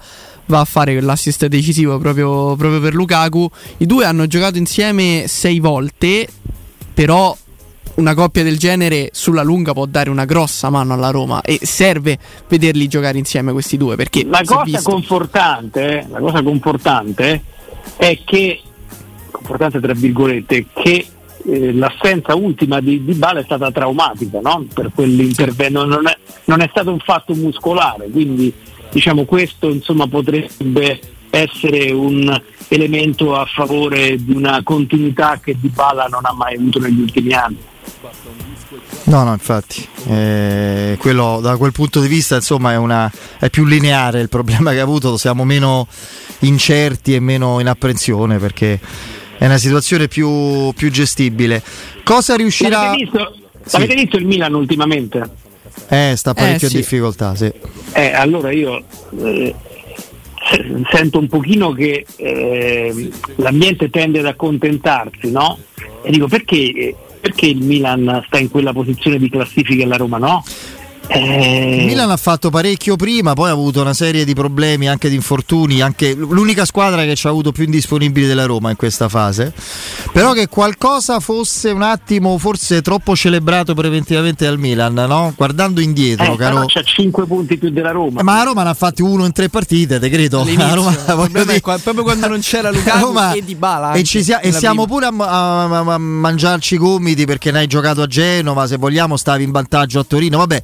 va 0.48 0.60
a 0.60 0.66
fare 0.66 1.00
l'assist 1.00 1.46
decisivo 1.46 2.00
proprio, 2.00 2.56
proprio 2.56 2.80
per 2.80 2.96
Lukaku. 2.96 3.48
I 3.78 3.86
due 3.86 4.06
hanno 4.06 4.26
giocato 4.26 4.58
insieme 4.58 5.26
sei 5.28 5.60
volte, 5.60 6.28
però 6.92 7.38
una 7.96 8.16
coppia 8.16 8.42
del 8.42 8.58
genere 8.58 9.10
sulla 9.14 9.44
lunga 9.44 9.74
può 9.74 9.86
dare 9.86 10.10
una 10.10 10.26
grossa 10.26 10.70
mano 10.72 10.94
alla 10.94 11.12
Roma 11.12 11.42
e 11.42 11.60
serve 11.62 12.18
vederli 12.48 12.88
giocare 12.88 13.18
insieme 13.18 13.52
questi 13.52 13.76
due 13.76 13.98
perché 13.98 14.24
la 14.24 14.42
cosa 14.46 14.82
confortante 14.82 16.08
la 16.10 16.20
cosa 16.20 16.42
confortante 16.42 17.44
è 17.98 18.18
che 18.24 18.62
confortante 19.32 19.80
tra 19.80 19.94
virgolette 19.94 20.66
che 20.74 21.06
eh, 21.46 21.74
l'assenza 21.74 22.36
ultima 22.36 22.80
di, 22.80 23.04
di 23.04 23.14
Bala 23.14 23.40
è 23.40 23.44
stata 23.44 23.72
traumatica 23.72 24.40
no? 24.42 24.66
per 24.74 24.92
quell'intervento 24.94 25.86
non 25.86 26.08
è, 26.08 26.18
non 26.46 26.62
è 26.62 26.68
stato 26.70 26.92
un 26.92 27.00
fatto 27.00 27.34
muscolare 27.34 28.10
quindi 28.10 28.54
diciamo 28.92 29.26
questo 29.26 29.70
insomma 29.70 30.08
potrebbe 30.08 31.00
essere 31.30 31.92
un 31.92 32.40
elemento 32.68 33.36
a 33.36 33.46
favore 33.46 34.22
di 34.22 34.34
una 34.34 34.62
continuità 34.64 35.40
che 35.42 35.56
Di 35.60 35.70
Bala 35.70 36.06
non 36.06 36.26
ha 36.26 36.34
mai 36.34 36.56
avuto 36.56 36.80
negli 36.80 37.00
ultimi 37.00 37.34
anni 37.34 37.58
No, 39.04 39.24
no, 39.24 39.34
infatti, 39.34 39.86
eh, 40.08 40.96
quello, 41.00 41.40
da 41.42 41.58
quel 41.58 41.72
punto 41.72 42.00
di 42.00 42.08
vista 42.08 42.36
insomma 42.36 42.72
è, 42.72 42.78
una, 42.78 43.12
è, 43.40 43.50
più 43.50 43.66
lineare 43.66 44.22
il 44.22 44.30
problema 44.30 44.72
che 44.72 44.80
ha 44.80 44.84
avuto, 44.84 45.18
siamo 45.18 45.44
meno 45.44 45.88
incerti 46.40 47.16
e 47.16 47.20
meno 47.20 47.60
in 47.60 47.68
apprensione 47.68 48.38
perché 48.38 48.80
è 49.42 49.48
una 49.48 49.58
situazione 49.58 50.08
più, 50.08 50.72
più 50.74 50.92
gestibile. 50.92 51.64
Cosa 52.04 52.36
riuscirà... 52.36 52.84
L'avete 52.84 53.04
visto, 53.04 53.38
sì. 53.66 53.72
l'avete 53.72 53.96
visto 53.96 54.18
il 54.18 54.26
Milan 54.28 54.54
ultimamente? 54.54 55.30
Eh, 55.88 56.14
sta 56.16 56.36
parecchio 56.36 56.68
eh, 56.68 56.70
sì. 56.70 56.76
difficoltà, 56.76 57.34
sì. 57.34 57.52
Eh, 57.94 58.12
allora 58.12 58.52
io 58.52 58.84
eh, 59.20 59.56
sento 60.92 61.18
un 61.18 61.28
pochino 61.28 61.72
che 61.72 62.06
eh, 62.18 63.12
l'ambiente 63.38 63.90
tende 63.90 64.20
ad 64.20 64.28
accontentarsi, 64.28 65.32
no? 65.32 65.58
E 66.04 66.12
dico 66.12 66.28
perché 66.28 66.96
perché 67.20 67.48
il 67.48 67.64
Milan 67.64 68.24
sta 68.28 68.38
in 68.38 68.52
quella 68.52 68.74
posizione 68.74 69.18
di 69.18 69.30
classifica 69.30 69.82
e 69.82 69.88
la 69.88 69.98
Roma 69.98 70.20
no? 70.20 70.44
Eh... 71.14 71.76
Il 71.82 71.86
Milan 71.86 72.10
ha 72.10 72.18
fatto 72.18 72.50
parecchio 72.50 72.96
prima, 72.96 73.34
poi 73.34 73.50
ha 73.50 73.54
avuto 73.54 73.82
una 73.82 73.94
serie 73.94 74.24
di 74.24 74.34
problemi 74.34 74.88
anche 74.88 75.10
di 75.10 75.16
infortuni, 75.16 75.82
anche 75.82 76.14
l'unica 76.14 76.64
squadra 76.64 77.04
che 77.04 77.16
ci 77.16 77.28
ha 77.28 77.30
avuto 77.30 77.52
più 77.52 77.66
indisponibili 77.66 78.28
della 78.28 78.46
Roma 78.46 78.70
in 78.70 78.78
questa 78.78 79.10
fase. 79.10 79.54
Però 80.14 80.32
che 80.32 80.48
qualcosa 80.48 81.20
fosse 81.20 81.70
un 81.72 81.82
attimo 81.82 82.38
forse 82.38 82.82
troppo 82.82 83.16
celebrato 83.16 83.74
preventivamente 83.74 84.46
dal 84.46 84.58
Milan, 84.58 84.94
no? 84.94 85.34
Guardando 85.36 85.82
indietro, 85.82 86.34
eh, 86.34 86.38
caro... 86.38 86.66
c'ha 86.68 86.82
5 86.82 87.26
punti 87.26 87.58
più 87.58 87.72
della 87.72 87.92
Roma. 87.92 88.24
Ma 88.24 88.38
la 88.38 88.44
Roma 88.44 88.64
ne 88.64 88.70
ha 88.70 88.74
fatti 88.74 89.02
uno 89.02 89.26
in 89.26 89.34
tre 89.34 89.50
partite, 89.50 90.00
te 90.00 90.10
credo. 90.10 90.46
Roma, 90.46 90.96
dire... 91.28 91.60
proprio 91.60 92.04
quando 92.04 92.28
non 92.28 92.40
c'era 92.40 92.72
Lukaku 92.72 93.06
Roma... 93.06 93.34
e 93.34 93.44
Di 93.44 93.56
Bala. 93.56 93.94
E, 93.94 94.06
sia... 94.06 94.40
e 94.40 94.52
siamo 94.54 94.86
prima. 94.86 95.10
pure 95.10 95.26
a, 95.26 95.64
a, 95.64 95.94
a, 95.94 95.98
mangiarci 95.98 96.76
i 96.76 96.78
gomiti 96.78 97.26
perché 97.26 97.52
ne 97.52 97.60
hai 97.60 97.68
giocato 97.68 98.02
a 98.02 98.08
Genova, 98.08 98.66
se 98.66 98.78
vogliamo 98.78 99.18
stavi 99.18 99.44
in 99.44 99.52
vantaggio 99.52 100.00
a 100.00 100.04
Torino, 100.04 100.38
vabbè 100.38 100.62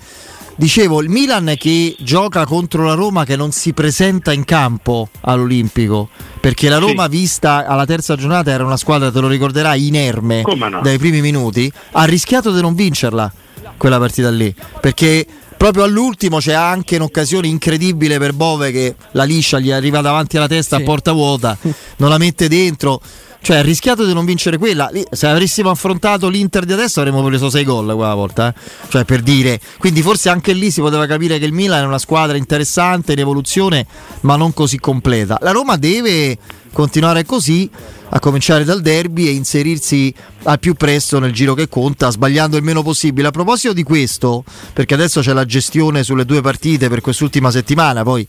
Dicevo, 0.60 1.04
il 1.04 1.10
Milan 1.10 1.54
che 1.56 1.96
gioca 2.00 2.44
contro 2.48 2.84
la 2.84 2.96
Roma 2.96 3.26
che 3.26 3.36
non 3.36 3.52
si 3.52 3.74
presenta 3.74 4.34
in 4.34 4.44
campo 4.44 5.08
all'Olimpico, 5.22 6.10
perché 6.40 6.68
la 6.68 6.80
Roma 6.80 7.04
sì. 7.04 7.10
vista 7.10 7.68
alla 7.68 7.86
terza 7.86 8.16
giornata 8.16 8.50
era 8.50 8.66
una 8.66 8.76
squadra, 8.76 9.12
te 9.12 9.20
lo 9.20 9.28
ricorderai, 9.28 9.86
inerme 9.86 10.42
no? 10.44 10.82
dai 10.82 10.98
primi 10.98 11.22
minuti, 11.22 11.72
ha 11.92 12.06
rischiato 12.06 12.52
di 12.52 12.60
non 12.60 12.74
vincerla 12.74 13.32
quella 13.78 14.00
partita 14.00 14.32
lì, 14.32 14.52
perché 14.82 15.28
proprio 15.56 15.84
all'ultimo 15.84 16.40
c'è 16.40 16.54
anche 16.54 16.96
un'occasione 16.96 17.46
incredibile 17.46 18.18
per 18.18 18.34
Bove 18.34 18.72
che 18.72 18.96
la 19.12 19.26
liscia 19.26 19.60
gli 19.60 19.70
arriva 19.70 20.02
davanti 20.02 20.38
alla 20.38 20.48
testa 20.48 20.78
sì. 20.78 20.82
a 20.82 20.86
porta 20.86 21.12
vuota, 21.12 21.56
non 21.98 22.10
la 22.10 22.18
mette 22.18 22.48
dentro 22.48 23.00
cioè, 23.48 23.60
ha 23.60 23.62
rischiato 23.62 24.06
di 24.06 24.14
non 24.14 24.26
vincere 24.26 24.58
quella. 24.58 24.92
Se 25.10 25.26
avessimo 25.26 25.70
affrontato 25.70 26.28
l'Inter 26.28 26.66
di 26.66 26.74
adesso 26.74 27.00
avremmo 27.00 27.24
preso 27.24 27.50
6 27.50 27.64
gol 27.64 27.96
quella 27.96 28.14
volta. 28.14 28.50
Eh? 28.50 28.54
Cioè, 28.90 29.06
per 29.06 29.22
dire. 29.22 29.58
Quindi 29.78 30.02
forse 30.02 30.28
anche 30.28 30.52
lì 30.52 30.70
si 30.70 30.82
poteva 30.82 31.06
capire 31.06 31.40
che 31.40 31.46
il 31.46 31.54
Milan 31.54 31.84
è 31.84 31.86
una 31.86 31.98
squadra 31.98 32.36
interessante, 32.36 33.14
in 33.14 33.20
evoluzione, 33.20 33.86
ma 34.24 34.36
non 34.36 34.54
così 34.54 34.78
completa. 34.80 35.38
La 35.40 35.52
Roma 35.52 35.78
deve 35.78 36.38
continuare 36.74 37.24
così 37.24 37.70
a 38.10 38.20
cominciare 38.20 38.66
dal 38.66 38.82
derby 38.82 39.28
e 39.28 39.32
inserirsi 39.32 40.14
al 40.44 40.60
più 40.60 40.74
presto 40.74 41.18
nel 41.20 41.32
giro 41.32 41.54
che 41.54 41.70
conta, 41.70 42.10
sbagliando 42.10 42.58
il 42.58 42.64
meno 42.64 42.84
possibile. 42.84 43.30
A 43.30 43.32
proposito 43.32 43.72
di 43.72 43.84
questo, 43.84 44.44
perché 44.74 44.94
adesso 44.94 45.22
c'è 45.22 45.32
la 45.32 45.46
gestione 45.46 46.04
sulle 46.04 46.26
due 46.26 46.42
partite 46.42 46.90
per 46.90 47.00
quest'ultima 47.00 47.50
settimana, 47.50 48.04
poi 48.04 48.28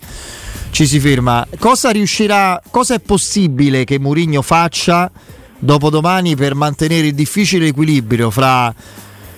ci 0.70 0.86
si 0.86 1.00
ferma. 1.00 1.46
Cosa 1.58 1.90
riuscirà, 1.90 2.60
cosa 2.70 2.94
è 2.94 3.00
possibile 3.00 3.84
che 3.84 3.98
Mourinho 3.98 4.42
faccia 4.42 5.10
dopodomani 5.58 6.36
per 6.36 6.54
mantenere 6.54 7.08
il 7.08 7.14
difficile 7.14 7.68
equilibrio 7.68 8.30
fra 8.30 8.72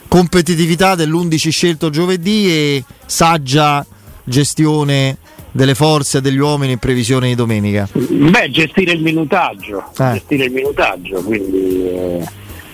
competitività 0.08 0.94
dell'11 0.94 1.50
scelto 1.50 1.88
giovedì 1.88 2.48
e 2.48 2.84
saggia 3.06 3.86
gestione 4.24 5.16
delle 5.52 5.74
forze 5.74 6.18
e 6.18 6.20
degli 6.20 6.38
uomini 6.38 6.72
in 6.72 6.78
previsione 6.78 7.28
di 7.28 7.34
domenica? 7.34 7.88
Beh, 7.92 8.50
gestire 8.50 8.92
il 8.92 9.02
minutaggio, 9.02 9.84
eh. 9.98 10.12
gestire 10.14 10.44
il 10.44 10.52
minutaggio, 10.52 11.22
quindi 11.22 11.86
eh, 11.88 12.28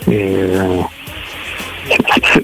eh, 0.06 0.86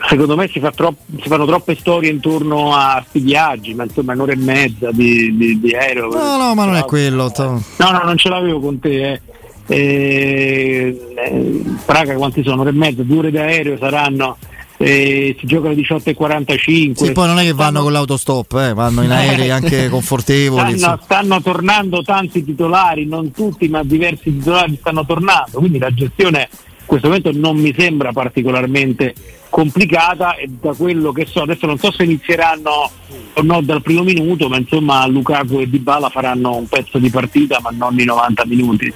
secondo 0.08 0.36
me 0.36 0.48
si, 0.48 0.60
fa 0.60 0.70
troppo, 0.70 1.02
si, 1.20 1.28
fanno 1.28 1.46
troppe 1.46 1.76
storie 1.76 2.10
intorno 2.10 2.74
a 2.74 3.04
questi 3.08 3.20
viaggi, 3.20 3.74
ma 3.74 3.84
insomma 3.84 4.12
un'ora 4.12 4.32
e 4.32 4.36
mezza 4.36 4.90
di, 4.92 5.36
di, 5.36 5.60
di 5.60 5.74
aereo. 5.74 6.08
No, 6.08 6.36
no, 6.36 6.54
ma 6.54 6.64
non 6.64 6.76
è 6.76 6.84
quello. 6.84 7.32
No, 7.36 7.60
no, 7.78 8.02
non 8.04 8.16
ce 8.16 8.28
l'avevo 8.28 8.60
con 8.60 8.78
te. 8.78 9.12
Eh. 9.12 9.20
Eh, 9.66 11.14
eh, 11.16 11.62
Praga 11.84 12.14
quanti 12.14 12.42
sono? 12.42 12.56
Un'ora 12.56 12.70
e 12.70 12.72
mezza, 12.72 13.02
due 13.02 13.18
ore 13.18 13.30
di 13.30 13.38
aereo 13.38 13.76
saranno. 13.78 14.36
Eh, 14.78 15.36
si 15.38 15.46
giocano 15.46 15.74
18.45 15.74 16.94
sì, 16.94 17.12
poi 17.12 17.28
non 17.28 17.38
è 17.38 17.42
che 17.42 17.52
vanno 17.52 17.70
stanno... 17.70 17.82
con 17.82 17.92
l'autostop 17.92 18.52
eh, 18.54 18.74
vanno 18.74 19.02
in 19.02 19.12
aerei 19.12 19.50
anche 19.52 19.88
confortevoli 19.88 20.76
stanno, 20.76 20.98
stanno, 21.04 21.40
tornando 21.40 22.02
tanti 22.02 22.42
titolari 22.42 23.06
non 23.06 23.30
tutti 23.30 23.68
ma 23.68 23.84
diversi 23.84 24.36
titolari 24.36 24.76
stanno 24.80 25.06
tornando 25.06 25.58
quindi 25.58 25.78
la 25.78 25.94
gestione 25.94 26.48
questo 26.84 27.08
momento 27.08 27.30
non 27.32 27.56
mi 27.56 27.74
sembra 27.76 28.12
particolarmente 28.12 29.14
complicata 29.48 30.36
e 30.36 30.48
da 30.48 30.72
quello 30.72 31.12
che 31.12 31.26
so, 31.26 31.42
adesso 31.42 31.66
non 31.66 31.78
so 31.78 31.92
se 31.92 32.04
inizieranno 32.04 32.90
o 33.34 33.42
no 33.42 33.60
dal 33.62 33.82
primo 33.82 34.02
minuto, 34.02 34.48
ma 34.48 34.56
insomma 34.56 35.06
Lukaku 35.06 35.60
e 35.60 35.68
Dybala 35.68 36.08
faranno 36.08 36.56
un 36.56 36.68
pezzo 36.68 36.98
di 36.98 37.10
partita 37.10 37.58
ma 37.60 37.70
non 37.70 37.98
i 37.98 38.04
90 38.04 38.46
minuti. 38.46 38.92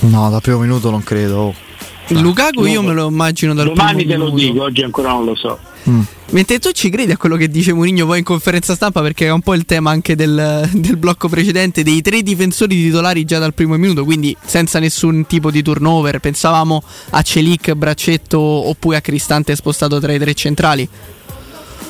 No, 0.00 0.30
dal 0.30 0.40
primo 0.40 0.58
minuto 0.58 0.90
non 0.90 1.02
credo. 1.02 1.65
Lukaku 2.08 2.66
io 2.66 2.82
me 2.82 2.92
lo 2.92 3.08
immagino 3.08 3.52
dal 3.54 3.66
Domani 3.66 4.04
primo 4.04 4.24
minuto. 4.24 4.24
Domani 4.24 4.36
te 4.36 4.46
lo 4.46 4.52
dico, 4.52 4.64
oggi 4.64 4.82
ancora 4.82 5.10
non 5.10 5.24
lo 5.24 5.34
so. 5.34 5.58
Mm. 5.88 6.00
Mentre 6.30 6.58
tu 6.58 6.72
ci 6.72 6.90
credi 6.90 7.12
a 7.12 7.16
quello 7.16 7.36
che 7.36 7.48
dice 7.48 7.72
Mourinho 7.72 8.06
poi 8.06 8.18
in 8.18 8.24
conferenza 8.24 8.74
stampa, 8.74 9.00
perché 9.00 9.26
è 9.26 9.30
un 9.30 9.40
po' 9.40 9.54
il 9.54 9.64
tema 9.64 9.90
anche 9.90 10.16
del, 10.16 10.68
del, 10.72 10.96
blocco 10.96 11.28
precedente 11.28 11.82
dei 11.82 12.02
tre 12.02 12.22
difensori 12.22 12.74
titolari 12.74 13.24
già 13.24 13.38
dal 13.38 13.54
primo 13.54 13.76
minuto, 13.76 14.04
quindi 14.04 14.36
senza 14.44 14.78
nessun 14.78 15.26
tipo 15.26 15.50
di 15.50 15.62
turnover. 15.62 16.18
Pensavamo 16.18 16.82
a 17.10 17.22
Celic, 17.22 17.72
Braccetto 17.74 18.38
oppure 18.40 18.96
a 18.96 19.00
Cristante 19.00 19.54
spostato 19.54 20.00
tra 20.00 20.12
i 20.12 20.18
tre 20.18 20.34
centrali. 20.34 20.88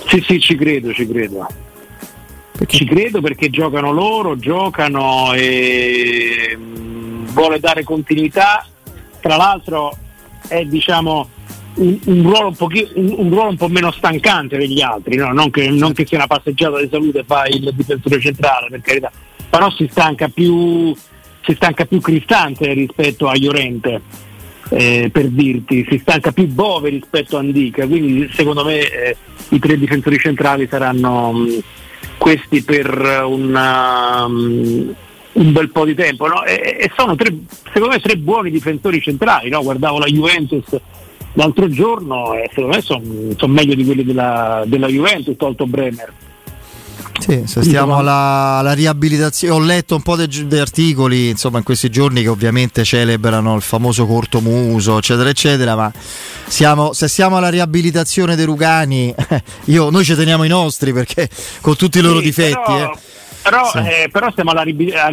Sì, 0.06 0.22
sì, 0.26 0.40
ci 0.40 0.56
credo, 0.56 0.92
ci 0.92 1.06
credo. 1.06 1.46
Perché? 2.52 2.76
Ci 2.76 2.84
credo 2.84 3.20
perché 3.20 3.50
giocano 3.50 3.92
loro, 3.92 4.38
giocano 4.38 5.32
e 5.34 6.56
mm, 6.56 7.26
vuole 7.28 7.60
dare 7.60 7.82
continuità. 7.84 8.66
Tra 9.20 9.36
l'altro 9.36 9.96
è 10.48 10.64
diciamo 10.64 11.28
un, 11.76 11.98
un, 12.04 12.22
ruolo 12.22 12.54
un, 12.58 13.14
un, 13.16 13.30
ruolo 13.30 13.50
un, 13.50 13.56
po' 13.56 13.68
meno 13.68 13.90
stancante 13.90 14.56
degli 14.56 14.80
altri, 14.80 15.16
no? 15.16 15.32
non, 15.32 15.50
che, 15.50 15.68
non, 15.70 15.92
che, 15.92 16.06
sia 16.06 16.18
una 16.18 16.26
passeggiata 16.26 16.80
di 16.80 16.88
salute 16.90 17.24
fa 17.24 17.46
il 17.46 17.70
difensore 17.74 18.20
centrale, 18.20 18.68
per 18.70 18.80
carità, 18.80 19.10
però 19.48 19.70
si 19.70 19.88
stanca 19.90 20.28
più, 20.28 20.94
si 21.42 21.54
stanca 21.54 21.84
più 21.84 22.00
Cristante 22.00 22.72
rispetto 22.72 23.28
a 23.28 23.36
Llorente, 23.36 24.00
eh, 24.70 25.10
per 25.12 25.28
dirti, 25.28 25.86
si 25.88 25.98
stanca 25.98 26.32
più 26.32 26.46
Bove 26.46 26.90
rispetto 26.90 27.36
a 27.36 27.40
Andica, 27.40 27.86
quindi 27.86 28.28
secondo 28.32 28.64
me 28.64 28.78
eh, 28.80 29.16
i 29.50 29.58
tre 29.58 29.78
difensori 29.78 30.18
centrali 30.18 30.66
saranno 30.68 31.32
mh, 31.32 31.58
questi 32.16 32.62
per 32.62 33.24
una, 33.26 34.24
um, 34.24 34.94
un 35.36 35.52
bel 35.52 35.70
po' 35.70 35.84
di 35.84 35.94
tempo 35.94 36.26
no? 36.26 36.44
e, 36.44 36.76
e, 36.80 36.90
sono 36.96 37.14
tre, 37.14 37.34
secondo 37.64 37.88
me 37.88 38.00
tre 38.00 38.16
buoni 38.16 38.50
difensori 38.50 39.00
centrali, 39.00 39.48
no? 39.48 39.62
guardavo 39.62 39.98
la 39.98 40.06
Juventus 40.06 40.64
l'altro 41.36 41.68
giorno 41.68 42.34
e 42.34 42.48
secondo 42.48 42.76
me 42.76 42.82
sono 42.82 43.02
son 43.36 43.50
meglio 43.50 43.74
di 43.74 43.84
quelli 43.84 44.04
della, 44.04 44.64
della 44.66 44.88
Juventus, 44.88 45.36
tolto 45.36 45.66
Bremer. 45.66 46.12
Sì, 47.18 47.44
se 47.46 47.62
stiamo 47.62 47.96
alla, 47.96 48.58
alla, 48.58 48.72
riabilitazione, 48.74 49.54
ho 49.54 49.58
letto 49.58 49.94
un 49.94 50.02
po' 50.02 50.16
di 50.16 50.58
articoli 50.58 51.30
insomma 51.30 51.58
in 51.58 51.64
questi 51.64 51.88
giorni 51.88 52.20
che 52.22 52.28
ovviamente 52.28 52.84
celebrano 52.84 53.56
il 53.56 53.62
famoso 53.62 54.06
corto 54.06 54.40
muso, 54.40 54.98
eccetera, 54.98 55.30
eccetera, 55.30 55.74
ma 55.74 55.90
siamo, 56.46 56.92
se 56.92 57.08
siamo 57.08 57.38
alla 57.38 57.48
riabilitazione 57.48 58.36
dei 58.36 58.44
Rugani, 58.44 59.14
io, 59.66 59.88
noi 59.88 60.04
ci 60.04 60.14
teniamo 60.14 60.44
i 60.44 60.48
nostri 60.48 60.92
perché 60.92 61.28
con 61.62 61.74
tutti 61.76 61.98
i 61.98 62.02
loro 62.02 62.18
sì, 62.18 62.24
difetti. 62.24 62.60
Però... 62.64 62.92
Eh. 62.92 62.98
Però, 63.48 63.70
sì. 63.70 63.78
eh, 63.78 64.08
però, 64.10 64.30
siamo 64.34 64.50
alla, 64.50 64.64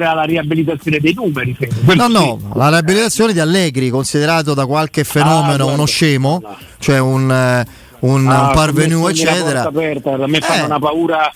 alla, 0.10 0.24
riabilitazione 0.24 1.00
dei 1.00 1.13
numeri. 1.13 1.56
No, 1.96 2.08
no, 2.08 2.40
sì. 2.42 2.58
la 2.58 2.70
riabilitazione 2.70 3.34
di 3.34 3.40
Allegri, 3.40 3.90
considerato 3.90 4.54
da 4.54 4.66
qualche 4.66 5.04
fenomeno 5.04 5.68
ah, 5.68 5.74
uno 5.74 5.86
scemo, 5.86 6.40
no. 6.42 6.58
cioè 6.80 7.00
un, 7.00 7.32
eh, 7.32 7.66
un, 8.00 8.28
ah, 8.28 8.48
un 8.48 8.52
parvenu, 8.54 9.08
eccetera. 9.08 9.63
Aperta, 9.63 10.13
a 10.13 10.28
me 10.28 10.40
fanno 10.40 10.63
eh. 10.63 10.66
una 10.66 10.80
paura 10.80 11.32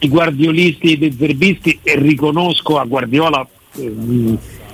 i 0.00 0.08
guardiolisti 0.08 0.98
e 0.98 1.06
i 1.06 1.16
zerbisti 1.16 1.78
e 1.82 1.96
riconosco 1.96 2.78
a 2.78 2.84
Guardiola 2.84 3.46
eh, 3.76 3.92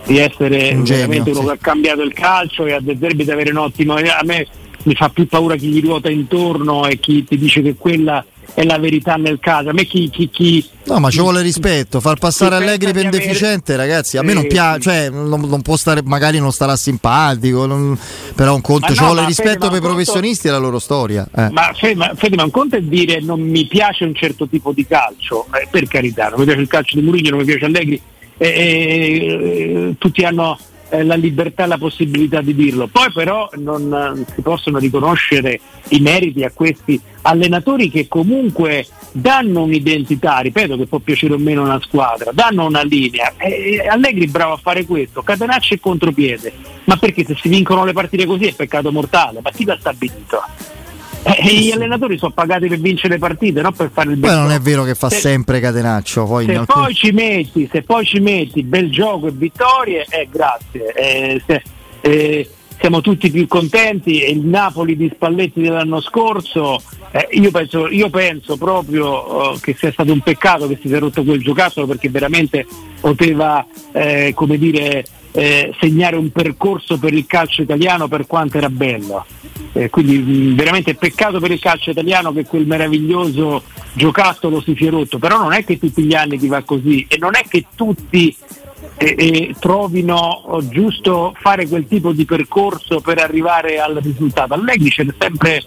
di 0.04 0.18
essere 0.18 0.70
un 0.73 0.85
veramente 0.85 1.30
uno 1.30 1.40
sì. 1.40 1.47
che 1.47 1.52
ha 1.52 1.58
cambiato 1.61 2.02
il 2.02 2.12
calcio 2.14 2.66
e 2.66 2.73
a 2.73 2.80
De 2.80 2.97
Zerbi 2.99 3.25
di 3.25 3.30
avere 3.30 3.50
un 3.50 3.58
ottimo. 3.58 3.94
A 3.94 4.20
me 4.25 4.47
mi 4.85 4.94
fa 4.94 5.11
più 5.11 5.26
paura 5.26 5.56
chi 5.56 5.68
gli 5.68 5.82
ruota 5.82 6.11
intorno 6.11 6.87
e 6.87 6.99
chi 6.99 7.25
ti 7.25 7.37
dice 7.37 7.61
che 7.62 7.75
quella 7.76 8.25
è 8.54 8.64
la 8.64 8.78
verità 8.78 9.16
nel 9.16 9.38
caso. 9.40 9.70
A 9.70 9.72
me 9.72 9.84
chi, 9.84 10.08
chi, 10.10 10.28
chi 10.28 10.68
No, 10.88 11.00
ma 11.00 11.10
ci 11.10 11.20
vuole 11.20 11.42
rispetto, 11.42 12.00
far 12.00 12.18
passare 12.18 12.56
Allegri 12.56 12.92
per 12.92 13.10
deficiente, 13.10 13.74
avere... 13.74 13.88
ragazzi, 13.88 14.16
a 14.16 14.22
me 14.22 14.32
non 14.32 14.46
piace, 14.46 14.80
cioè 14.80 15.10
non, 15.10 15.40
non, 15.42 15.60
può 15.60 15.76
stare, 15.76 16.00
magari 16.02 16.38
non 16.38 16.50
starà 16.50 16.76
simpatico, 16.76 17.66
non, 17.66 17.96
però 18.34 18.54
un 18.54 18.62
conto, 18.62 18.86
ma 18.88 18.94
ci 18.94 19.00
no, 19.00 19.06
vuole 19.06 19.26
rispetto 19.26 19.68
per 19.68 19.78
i 19.78 19.82
professionisti 19.82 20.48
conto... 20.48 20.56
e 20.56 20.60
la 20.60 20.64
loro 20.64 20.78
storia. 20.78 21.28
Eh. 21.36 21.50
Ma, 21.50 21.72
Fede, 21.74 21.94
ma, 21.94 22.12
Fede, 22.14 22.36
ma 22.36 22.44
un 22.44 22.50
conto 22.50 22.76
è 22.76 22.80
dire 22.80 23.20
non 23.20 23.40
mi 23.40 23.66
piace 23.66 24.04
un 24.04 24.14
certo 24.14 24.48
tipo 24.48 24.72
di 24.72 24.86
calcio, 24.86 25.46
eh, 25.52 25.68
per 25.70 25.86
carità, 25.86 26.28
non 26.28 26.38
mi 26.38 26.46
piace 26.46 26.60
il 26.60 26.68
calcio 26.68 26.98
di 26.98 27.04
Mourinho, 27.04 27.30
non 27.30 27.40
mi 27.40 27.44
piace 27.44 27.66
Allegri, 27.66 28.00
eh 28.38 29.94
tutti 29.98 30.24
hanno 30.24 30.58
eh, 30.88 31.04
la 31.04 31.14
libertà 31.14 31.64
e 31.64 31.66
la 31.66 31.78
possibilità 31.78 32.40
di 32.40 32.54
dirlo. 32.54 32.87
Poi 32.87 33.11
però 33.12 33.49
non 33.54 33.92
eh, 33.92 34.33
si 34.35 34.42
possono 34.42 34.78
riconoscere 34.78 35.61
i 35.88 36.00
meriti 36.00 36.45
a 36.45 36.50
questi 36.52 37.00
allenatori 37.23 37.90
che 37.90 38.09
comunque 38.09 38.87
danno 39.12 39.62
un'identità, 39.62 40.38
ripeto 40.38 40.76
che 40.76 40.87
può 40.87 40.99
piacere 40.99 41.35
o 41.35 41.38
meno 41.38 41.62
una 41.62 41.80
squadra, 41.80 42.30
danno 42.33 42.66
una 42.66 42.83
linea. 42.83 43.35
E 43.37 43.87
Allegri 43.88 44.26
è 44.26 44.30
bravo 44.30 44.52
a 44.54 44.59
fare 44.59 44.85
questo, 44.85 45.23
Catenacci 45.23 45.75
e 45.75 45.80
contropiede. 45.80 46.52
Ma 46.85 46.97
perché 46.97 47.25
se 47.25 47.37
si 47.40 47.49
vincono 47.49 47.85
le 47.85 47.92
partite 47.92 48.25
così 48.25 48.47
è 48.47 48.54
peccato 48.54 48.90
mortale, 48.90 49.40
ma 49.42 49.50
chi 49.50 49.64
l'ha 49.64 49.76
stabilito? 49.78 50.42
Eh, 51.22 51.37
Eh, 51.38 51.54
gli 51.54 51.70
allenatori 51.70 52.18
sono 52.18 52.32
pagati 52.32 52.68
per 52.68 52.78
vincere 52.78 53.14
le 53.14 53.18
partite, 53.18 53.60
non 53.60 53.72
per 53.72 53.90
fare 53.92 54.10
il 54.10 54.16
bel 54.16 54.30
Poi 54.30 54.38
non 54.40 54.50
è 54.50 54.60
vero 54.60 54.84
che 54.84 54.94
fa 54.94 55.08
se, 55.08 55.16
sempre 55.16 55.60
catenaccio. 55.60 56.25
Poi 56.25 56.44
se, 56.46 56.54
alcun... 56.54 56.82
poi 56.82 56.94
ci 56.94 57.10
metti, 57.12 57.68
se 57.70 57.82
poi 57.82 58.04
ci 58.04 58.20
metti 58.20 58.62
bel 58.62 58.90
gioco 58.90 59.26
e 59.26 59.32
vittorie, 59.32 60.06
eh, 60.08 60.28
grazie. 60.30 60.92
Eh, 60.92 61.42
se, 61.46 61.62
eh, 62.00 62.48
siamo 62.78 63.00
tutti 63.00 63.30
più 63.30 63.46
contenti 63.48 64.20
e 64.20 64.30
il 64.30 64.40
Napoli 64.46 64.96
di 64.96 65.10
Spalletti 65.12 65.60
dell'anno 65.60 66.00
scorso 66.00 66.80
eh, 67.10 67.26
io, 67.32 67.50
penso, 67.50 67.88
io, 67.88 68.10
penso, 68.10 68.56
proprio 68.56 69.52
uh, 69.52 69.60
che 69.60 69.75
sia 69.75 69.90
stato 69.90 70.12
un 70.12 70.20
peccato 70.20 70.68
che 70.68 70.78
si 70.80 70.88
sia 70.88 70.98
rotto 70.98 71.25
quel 71.25 71.42
giocattolo 71.42 71.87
perché 71.87 72.10
veramente 72.10 72.66
poteva 73.00 73.66
eh, 73.92 74.32
come 74.34 74.58
dire, 74.58 75.04
eh, 75.32 75.75
segnare 75.80 76.16
un 76.16 76.30
percorso 76.30 76.99
per 76.99 77.12
il 77.12 77.26
calcio 77.26 77.62
italiano 77.62 78.08
per 78.08 78.26
quanto 78.26 78.58
era 78.58 78.70
bello. 78.70 79.25
Eh, 79.73 79.90
quindi 79.90 80.18
mh, 80.18 80.54
veramente 80.54 80.94
peccato 80.94 81.40
per 81.40 81.50
il 81.50 81.61
calcio 81.61 81.90
italiano 81.90 82.32
che 82.32 82.44
quel 82.44 82.66
meraviglioso 82.66 83.62
giocattolo 83.92 84.61
si 84.61 84.75
sia 84.76 84.90
rotto, 84.90 85.18
però 85.18 85.38
non 85.38 85.52
è 85.52 85.64
che 85.64 85.78
tutti 85.78 86.02
gli 86.02 86.14
anni 86.14 86.38
ti 86.38 86.47
va 86.47 86.62
così 86.62 87.06
e 87.08 87.18
non 87.18 87.37
è 87.37 87.42
che 87.49 87.66
tutti 87.75 88.35
e, 88.97 89.14
e 89.16 89.54
trovino 89.58 90.61
giusto 90.68 91.35
fare 91.38 91.68
quel 91.68 91.87
tipo 91.87 92.12
di 92.12 92.25
percorso 92.25 93.00
per 93.00 93.18
arrivare 93.18 93.78
al 93.78 93.97
risultato. 94.02 94.54
Allegri 94.54 94.90
c'è 94.90 95.06
sempre 95.18 95.62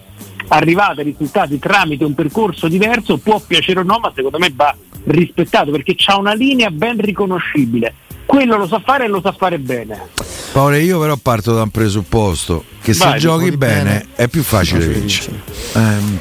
arrivato 0.50 1.00
ai 1.00 1.06
risultati 1.06 1.60
tramite 1.60 2.03
un 2.03 2.13
percorso 2.13 2.68
diverso, 2.68 3.18
può 3.18 3.41
piacere 3.46 3.80
o 3.80 3.84
no, 3.84 4.00
ma 4.00 4.12
secondo 4.13 4.38
me 4.38 4.51
va 4.53 4.75
rispettato 5.06 5.72
perché 5.72 5.96
ha 6.06 6.18
una 6.18 6.34
linea 6.34 6.70
ben 6.70 7.00
riconoscibile. 7.00 7.94
Quello 8.25 8.58
lo 8.58 8.68
sa 8.68 8.82
fare 8.84 9.06
e 9.06 9.08
lo 9.08 9.22
sa 9.22 9.32
fare 9.32 9.60
bene. 9.60 10.10
Paolo, 10.51 10.75
io 10.78 11.00
però 11.00 11.16
parto 11.18 11.54
da 11.54 11.63
un 11.63 11.70
presupposto 11.70 12.63
che 12.82 12.94
Vai, 12.94 13.13
se 13.13 13.18
giochi 13.18 13.51
bene, 13.56 13.84
bene, 13.84 14.08
è 14.16 14.28
più 14.28 14.44
facile 14.44 14.86
vincere. 14.88 15.42
Ehm, 15.74 16.20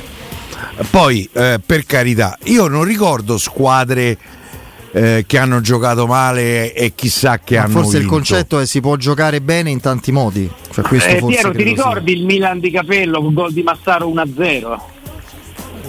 poi, 0.90 1.28
eh, 1.32 1.60
per 1.64 1.84
carità, 1.84 2.36
io 2.44 2.66
non 2.66 2.84
ricordo 2.84 3.38
squadre 3.38 4.16
eh, 4.92 5.24
che 5.26 5.38
hanno 5.38 5.60
giocato 5.60 6.06
male 6.06 6.72
e 6.72 6.92
chissà 6.94 7.38
che 7.38 7.56
Ma 7.56 7.62
hanno 7.64 7.72
forse 7.72 7.98
vinto. 7.98 8.04
il 8.04 8.08
concetto 8.08 8.58
è 8.58 8.66
si 8.66 8.80
può 8.80 8.96
giocare 8.96 9.40
bene 9.40 9.70
in 9.70 9.80
tanti 9.80 10.10
modi 10.10 10.50
cioè, 10.72 10.84
eh, 10.84 11.22
Piero 11.24 11.52
ti 11.52 11.62
ricordi 11.62 12.10
sia. 12.10 12.20
il 12.20 12.26
Milan 12.26 12.58
di 12.58 12.70
Capello 12.70 13.22
con 13.22 13.32
gol 13.32 13.52
di 13.52 13.62
Massaro 13.62 14.08
1-0 14.08 14.78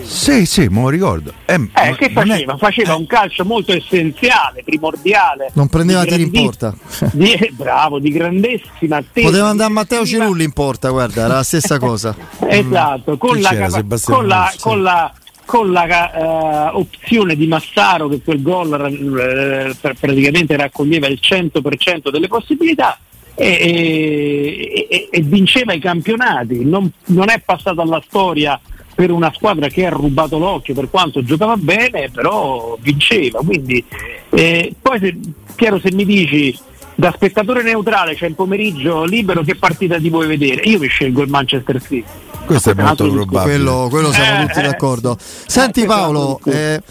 sì, 0.04 0.46
sì, 0.46 0.68
me 0.68 0.82
lo 0.82 0.90
ricordo. 0.90 1.34
Eh, 1.46 1.70
eh 1.74 1.96
che 1.96 2.10
faceva? 2.10 2.54
È... 2.54 2.58
Faceva 2.58 2.96
un 2.96 3.06
calcio 3.06 3.46
molto 3.46 3.74
essenziale, 3.74 4.64
primordiale. 4.64 5.52
Non 5.54 5.68
prendeva 5.68 6.04
tiri 6.06 6.24
in 6.24 6.32
porta. 6.32 6.74
Di, 7.12 7.52
bravo, 7.54 8.00
di 8.00 8.12
grandissima 8.12 8.98
attesa. 8.98 9.28
Poteva 9.28 9.50
andare 9.50 9.70
a 9.70 9.74
Matteo 9.74 10.06
Cirulli 10.06 10.44
in 10.44 10.52
porta, 10.52 10.90
guarda, 10.90 11.26
era 11.26 11.36
la 11.36 11.44
stessa 11.44 11.78
cosa. 11.80 12.16
esatto, 12.48 13.18
con 13.18 13.40
la, 13.40 13.50
capa- 13.50 13.84
con, 14.04 14.28
la, 14.28 14.54
con 14.60 14.82
la 14.82 15.14
con 15.44 15.72
la 15.72 16.72
uh, 16.74 16.78
opzione 16.78 17.36
di 17.36 17.46
Massaro 17.46 18.08
che 18.08 18.22
quel 18.24 18.42
gol 18.42 18.70
uh, 18.70 19.90
praticamente 20.00 20.56
raccoglieva 20.56 21.08
il 21.08 21.20
100% 21.22 22.10
delle 22.10 22.30
possibilità 22.30 22.98
e, 23.36 24.88
e, 24.90 25.08
e 25.10 25.22
vinceva 25.22 25.74
i 25.74 25.80
campionati, 25.80 26.64
non, 26.64 26.90
non, 27.08 27.30
è 27.30 27.42
passato 27.44 27.82
alla 27.82 28.02
storia 28.06 28.60
per 29.02 29.10
una 29.10 29.32
squadra 29.34 29.68
che 29.68 29.84
ha 29.88 29.90
rubato 29.90 30.38
l'occhio 30.38 30.76
per 30.76 30.88
quanto 30.92 31.24
giocava 31.24 31.58
bene, 31.58 32.12
però 32.14 32.78
vinceva. 32.80 33.40
Quindi, 33.40 33.84
eh, 34.30 34.76
poi 34.80 35.00
se, 35.00 35.18
Piero 35.56 35.80
se 35.80 35.92
mi 35.92 36.06
dici 36.06 36.56
da 36.94 37.12
spettatore 37.12 37.64
neutrale 37.64 38.12
c'è 38.12 38.20
cioè 38.20 38.30
il 38.30 38.36
pomeriggio 38.36 39.04
libero 39.04 39.42
che 39.42 39.56
partita 39.56 39.98
ti 39.98 40.12
vuoi 40.12 40.28
vedere? 40.28 40.62
Io 40.66 40.78
mi 40.78 40.86
scelgo 40.86 41.24
il 41.24 41.30
Manchester 41.30 41.82
City 41.82 42.04
questo 42.46 42.72
è 42.72 42.74
molto 42.74 43.10
probabile. 43.10 43.42
Quello, 43.44 43.88
quello 43.90 44.12
siamo 44.12 44.44
eh, 44.44 44.48
tutti 44.48 44.62
d'accordo. 44.62 45.18
Senti 45.20 45.86
Paolo, 45.86 46.40
eh, 46.46 46.82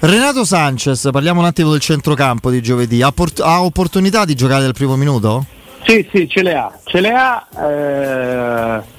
Renato 0.00 0.44
Sanchez, 0.44 1.08
parliamo 1.12 1.40
un 1.40 1.46
attimo 1.46 1.70
del 1.70 1.80
centrocampo 1.80 2.50
di 2.50 2.60
giovedì, 2.60 3.02
ha, 3.02 3.12
port- 3.12 3.40
ha, 3.40 3.62
opportunità 3.62 4.24
di 4.24 4.34
giocare 4.34 4.62
dal 4.62 4.72
primo 4.72 4.96
minuto? 4.96 5.44
Sì, 5.84 6.06
sì, 6.10 6.28
ce 6.28 6.42
le 6.42 6.54
ha, 6.54 6.76
ce 6.84 7.00
le 7.00 7.12
ha. 7.12 7.46
Eh, 7.56 8.94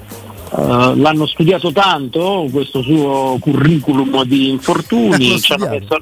Uh, 0.49 0.95
l'hanno 0.95 1.25
studiato 1.27 1.73
tanto 1.73 2.47
questo 2.51 2.81
suo 2.81 3.37
curriculum 3.39 4.23
di 4.23 4.49
infortuni 4.49 5.39
ci 5.41 5.51
hanno 5.51 5.67
messo 5.67 6.01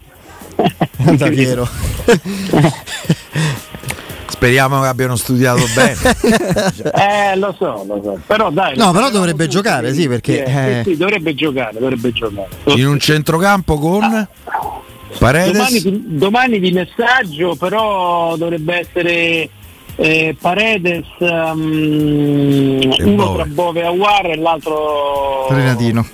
davvero 1.18 1.68
Speriamo 4.28 4.82
che 4.82 4.88
abbiano 4.88 5.16
studiato 5.16 5.64
bene. 5.74 5.96
eh, 7.32 7.38
lo 7.38 7.56
so, 7.58 7.86
lo 7.88 8.02
so. 8.04 8.20
Però 8.28 8.52
dai. 8.52 8.76
No, 8.76 8.92
però 8.92 9.10
dovrebbe 9.10 9.48
giocare, 9.48 9.94
sì, 9.94 10.08
perché. 10.10 10.44
Eh, 10.44 10.82
sì, 10.84 10.92
sì, 10.92 10.98
dovrebbe 10.98 11.34
giocare, 11.34 11.80
dovrebbe 11.80 12.12
giocare. 12.12 12.50
In 12.66 12.86
un 12.86 13.00
centrocampo 13.00 13.78
con 13.80 14.04
ah. 14.04 14.28
Paredes. 15.18 15.54
Domani, 15.54 16.04
domani 16.18 16.60
di 16.60 16.72
messaggio, 16.72 17.56
però 17.56 18.36
dovrebbe 18.36 18.80
essere 18.80 19.50
eh, 19.96 20.36
Paredes 20.40 21.06
um, 21.20 22.96
uno 23.00 23.36
tra 23.36 23.46
Bove 23.46 23.82
e 23.82 23.86
Aguar 23.86 24.26
e 24.28 24.36
l'altro 24.36 25.48
Renatino. 25.50 26.06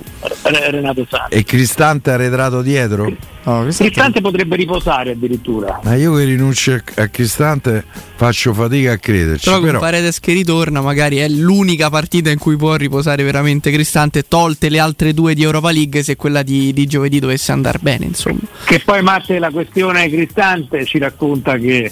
Renato 0.44 1.08
Santos 1.10 1.36
e 1.36 1.44
Cristante 1.44 2.12
arretrato 2.12 2.62
dietro? 2.62 3.12
Oh, 3.46 3.64
Cristante 3.64 4.22
potrebbe 4.22 4.56
riposare 4.56 5.12
addirittura. 5.12 5.80
Ma 5.84 5.96
io 5.96 6.14
che 6.14 6.26
rinuncio 6.26 6.80
a 6.96 7.08
Cristante 7.08 7.84
faccio 8.16 8.54
fatica 8.54 8.92
a 8.92 8.98
crederci 8.98 9.50
però, 9.50 9.60
però 9.60 9.80
con 9.80 9.80
Paredes 9.80 10.20
che 10.20 10.34
ritorna 10.34 10.82
magari 10.82 11.18
è 11.18 11.28
l'unica 11.28 11.90
partita 11.90 12.30
in 12.30 12.38
cui 12.38 12.56
può 12.56 12.76
riposare 12.76 13.24
veramente 13.24 13.72
Cristante 13.72 14.28
tolte 14.28 14.70
le 14.70 14.78
altre 14.78 15.16
due 15.16 15.34
di 15.34 15.42
Europa 15.42 15.72
League 15.72 16.04
se 16.04 16.16
quella 16.16 16.44
di, 16.44 16.72
di 16.72 16.86
giovedì 16.86 17.18
dovesse 17.18 17.52
andare 17.52 17.80
bene 17.82 18.06
insomma. 18.06 18.42
Che 18.64 18.80
poi 18.86 19.02
Matte 19.02 19.40
la 19.40 19.50
questione 19.50 20.08
Cristante 20.08 20.86
ci 20.86 21.00
racconta 21.00 21.58
che 21.58 21.92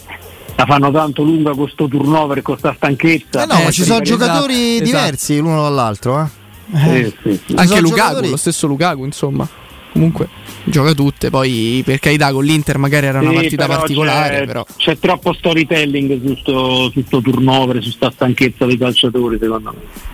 la 0.59 0.65
fanno 0.65 0.91
tanto 0.91 1.23
lunga 1.23 1.51
con 1.51 1.61
questo 1.61 1.87
turnover, 1.87 2.41
con 2.41 2.57
questa 2.57 2.73
stanchezza. 2.75 3.43
Eh 3.43 3.45
no, 3.45 3.63
ma 3.63 3.71
ci 3.71 3.83
sono 3.83 4.01
giocatori 4.01 4.75
esatto. 4.75 4.83
diversi 4.83 5.33
esatto. 5.33 5.47
l'uno 5.47 5.61
dall'altro. 5.61 6.29
Eh? 6.73 6.97
Eh, 6.97 7.13
sì, 7.23 7.39
sì. 7.45 7.53
Anche 7.55 7.79
Lukaku, 7.79 7.97
giocatori... 7.97 8.29
lo 8.29 8.37
stesso 8.37 8.67
Lukaku, 8.67 9.05
insomma. 9.05 9.47
Comunque 9.93 10.27
gioca 10.65 10.93
tutte, 10.93 11.29
poi 11.29 11.81
per 11.83 11.99
carità 11.99 12.31
con 12.31 12.43
l'Inter 12.43 12.77
magari 12.77 13.07
era 13.07 13.21
una 13.21 13.31
partita 13.31 13.65
però 13.65 13.79
particolare. 13.79 14.39
C'è, 14.39 14.45
però. 14.45 14.65
c'è 14.75 14.99
troppo 14.99 15.33
storytelling 15.33 16.35
su 16.35 16.91
questo 16.91 17.21
turnover, 17.21 17.75
su 17.77 17.83
questa 17.83 18.11
stanchezza 18.11 18.65
dei 18.65 18.77
calciatori, 18.77 19.37
secondo 19.39 19.73
me. 19.73 20.07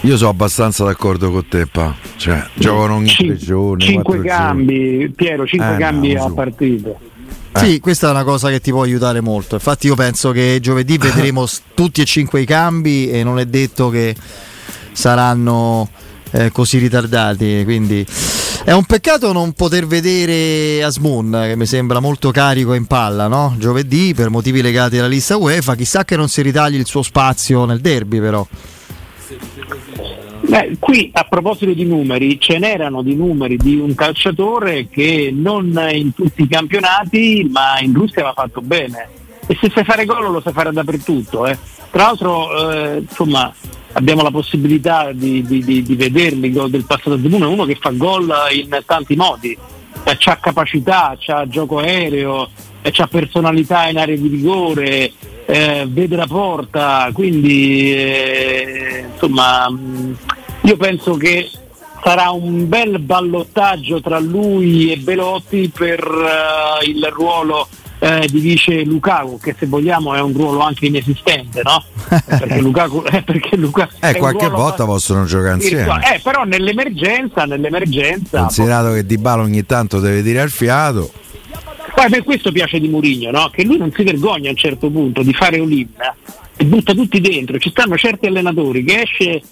Io 0.00 0.16
sono 0.16 0.30
abbastanza 0.30 0.82
d'accordo 0.84 1.30
con 1.30 1.46
te, 1.46 1.66
Pa. 1.66 1.94
Cioè, 2.16 2.44
giocano 2.54 2.96
ogni 2.96 3.14
tre 3.14 3.36
giorni. 3.36 3.84
Cinque 3.84 4.20
cambi, 4.22 4.74
giorni. 4.74 5.08
Piero, 5.10 5.46
cinque 5.46 5.74
eh, 5.74 5.78
cambi 5.78 6.12
no, 6.14 6.24
a 6.24 6.30
partita. 6.32 6.90
Eh. 7.52 7.58
Sì, 7.58 7.80
questa 7.80 8.08
è 8.08 8.10
una 8.10 8.24
cosa 8.24 8.48
che 8.48 8.60
ti 8.60 8.70
può 8.70 8.82
aiutare 8.82 9.20
molto. 9.20 9.56
Infatti, 9.56 9.86
io 9.86 9.94
penso 9.94 10.30
che 10.30 10.58
giovedì 10.60 10.96
vedremo 10.98 11.46
tutti 11.74 12.00
e 12.00 12.04
cinque 12.04 12.40
i 12.40 12.46
cambi 12.46 13.10
e 13.10 13.22
non 13.22 13.38
è 13.38 13.46
detto 13.46 13.90
che 13.90 14.14
saranno 14.92 15.88
eh, 16.32 16.50
così 16.50 16.78
ritardati. 16.78 17.62
Quindi 17.64 18.06
è 18.64 18.72
un 18.72 18.84
peccato 18.84 19.32
non 19.32 19.52
poter 19.52 19.86
vedere 19.86 20.82
Asmun, 20.82 21.46
che 21.48 21.56
mi 21.56 21.66
sembra 21.66 22.00
molto 22.00 22.30
carico 22.30 22.74
in 22.74 22.86
palla, 22.86 23.26
no? 23.26 23.54
Giovedì 23.58 24.14
per 24.14 24.30
motivi 24.30 24.62
legati 24.62 24.98
alla 24.98 25.08
lista 25.08 25.36
UEFA. 25.36 25.74
Chissà 25.74 26.04
che 26.04 26.16
non 26.16 26.28
si 26.28 26.42
ritagli 26.42 26.76
il 26.76 26.86
suo 26.86 27.02
spazio 27.02 27.64
nel 27.64 27.80
derby, 27.80 28.20
però. 28.20 28.46
Beh, 30.52 30.76
qui 30.78 31.08
a 31.14 31.24
proposito 31.24 31.72
di 31.72 31.86
numeri, 31.86 32.38
ce 32.38 32.58
n'erano 32.58 33.00
di 33.00 33.16
numeri 33.16 33.56
di 33.56 33.76
un 33.76 33.94
calciatore 33.94 34.86
che 34.86 35.30
non 35.32 35.82
in 35.90 36.12
tutti 36.12 36.42
i 36.42 36.46
campionati, 36.46 37.48
ma 37.50 37.80
in 37.80 37.94
Russia 37.94 38.16
aveva 38.16 38.34
fatto 38.34 38.60
bene. 38.60 39.08
E 39.46 39.56
se 39.58 39.70
sai 39.74 39.82
fare 39.82 40.04
gol 40.04 40.30
lo 40.30 40.42
sai 40.42 40.52
fare 40.52 40.70
dappertutto. 40.70 41.46
Eh. 41.46 41.56
Tra 41.90 42.02
l'altro, 42.02 42.70
eh, 42.70 42.98
insomma, 42.98 43.50
abbiamo 43.92 44.20
la 44.20 44.30
possibilità 44.30 45.10
di, 45.12 45.40
di, 45.40 45.64
di, 45.64 45.82
di 45.82 45.96
vederli 45.96 46.52
gol 46.52 46.68
del 46.68 46.84
passato 46.84 47.18
Zebun, 47.18 47.44
è 47.44 47.46
uno 47.46 47.64
che 47.64 47.78
fa 47.80 47.88
gol 47.92 48.30
in 48.52 48.78
tanti 48.84 49.16
modi. 49.16 49.56
Eh, 50.04 50.16
c'ha 50.18 50.36
capacità, 50.36 51.16
c'ha 51.18 51.48
gioco 51.48 51.78
aereo, 51.78 52.50
eh, 52.82 52.90
c'ha 52.90 53.06
personalità 53.06 53.88
in 53.88 53.96
area 53.96 54.16
di 54.16 54.28
rigore, 54.28 55.12
eh, 55.46 55.86
vede 55.88 56.16
la 56.16 56.26
porta, 56.26 57.08
quindi 57.12 57.94
eh, 57.94 59.04
insomma 59.12 59.70
mh, 59.70 60.16
io 60.62 60.76
penso 60.76 61.14
che 61.14 61.50
sarà 62.02 62.30
un 62.30 62.68
bel 62.68 62.98
ballottaggio 62.98 64.00
tra 64.00 64.18
lui 64.18 64.92
e 64.92 64.96
Belotti 64.96 65.70
per 65.72 66.04
uh, 66.04 66.88
il 66.88 67.06
ruolo 67.12 67.68
eh, 68.02 68.26
di 68.28 68.40
vice 68.40 68.82
Lukaku, 68.82 69.38
che 69.38 69.54
se 69.56 69.66
vogliamo 69.66 70.12
è 70.14 70.20
un 70.20 70.32
ruolo 70.32 70.58
anche 70.58 70.86
inesistente, 70.86 71.62
no? 71.62 71.84
Perché 72.26 72.60
Lukaku, 72.60 73.04
eh, 73.08 73.22
perché 73.22 73.56
Lukaku 73.56 73.94
eh, 74.00 74.16
qualche 74.16 74.48
volta 74.48 74.84
possono 74.84 75.24
giocare 75.24 75.54
insieme. 75.54 76.00
Eh, 76.12 76.20
però 76.20 76.42
nell'emergenza, 76.42 77.44
nell'emergenza. 77.44 78.40
Considerato 78.40 78.88
po- 78.88 78.94
che 78.94 79.06
Di 79.06 79.18
Balo 79.18 79.42
ogni 79.42 79.64
tanto 79.64 80.00
deve 80.00 80.22
tirare 80.22 80.46
il 80.46 80.52
fiato. 80.52 81.12
Poi 81.94 82.10
per 82.10 82.24
questo 82.24 82.50
piace 82.50 82.80
di 82.80 82.88
Murigno, 82.88 83.30
no? 83.30 83.50
Che 83.50 83.62
lui 83.62 83.78
non 83.78 83.92
si 83.92 84.02
vergogna 84.02 84.48
a 84.48 84.50
un 84.50 84.56
certo 84.56 84.90
punto 84.90 85.22
di 85.22 85.32
fare 85.32 85.60
Olimna 85.60 86.14
e 86.56 86.64
butta 86.64 86.94
tutti 86.94 87.20
dentro. 87.20 87.58
Ci 87.58 87.70
stanno 87.70 87.96
certi 87.96 88.26
allenatori 88.26 88.82
che 88.82 89.02
esce 89.02 89.42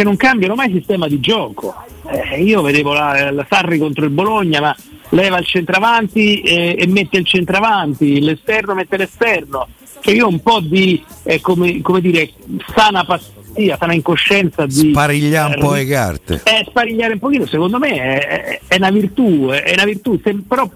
che 0.00 0.04
non 0.04 0.16
cambiano 0.16 0.54
mai 0.54 0.72
sistema 0.72 1.08
di 1.08 1.20
gioco. 1.20 1.74
Eh, 2.06 2.42
io 2.42 2.62
vedevo 2.62 2.94
la, 2.94 3.30
la, 3.30 3.46
Sarri 3.46 3.78
contro 3.78 4.06
il 4.06 4.10
Bologna, 4.10 4.58
ma 4.58 4.74
leva 5.10 5.36
il 5.36 5.44
centravanti 5.44 6.40
e, 6.40 6.74
e 6.78 6.86
mette 6.86 7.18
il 7.18 7.26
centravanti, 7.26 8.18
l'esterno 8.20 8.72
mette 8.72 8.96
l'esterno. 8.96 9.68
Cioè 10.00 10.14
io 10.14 10.26
un 10.26 10.40
po' 10.40 10.60
di 10.60 11.04
eh, 11.24 11.42
come, 11.42 11.82
come 11.82 12.00
dire, 12.00 12.30
sana 12.74 13.04
pazzia, 13.04 13.76
sana 13.78 13.92
incoscienza 13.92 14.64
di 14.64 14.88
sparigliare 14.88 15.56
un 15.56 15.60
po' 15.60 15.74
le 15.74 15.84
carte. 15.84 16.40
Eh, 16.44 16.64
sparigliare 16.66 17.12
un 17.12 17.18
pochino, 17.18 17.44
secondo 17.44 17.78
me 17.78 17.90
è, 17.90 18.60
è 18.66 18.76
una 18.76 18.90
virtù, 18.90 19.48
è 19.48 19.72
una 19.74 19.84
virtù, 19.84 20.18
se, 20.24 20.34
però 20.48 20.66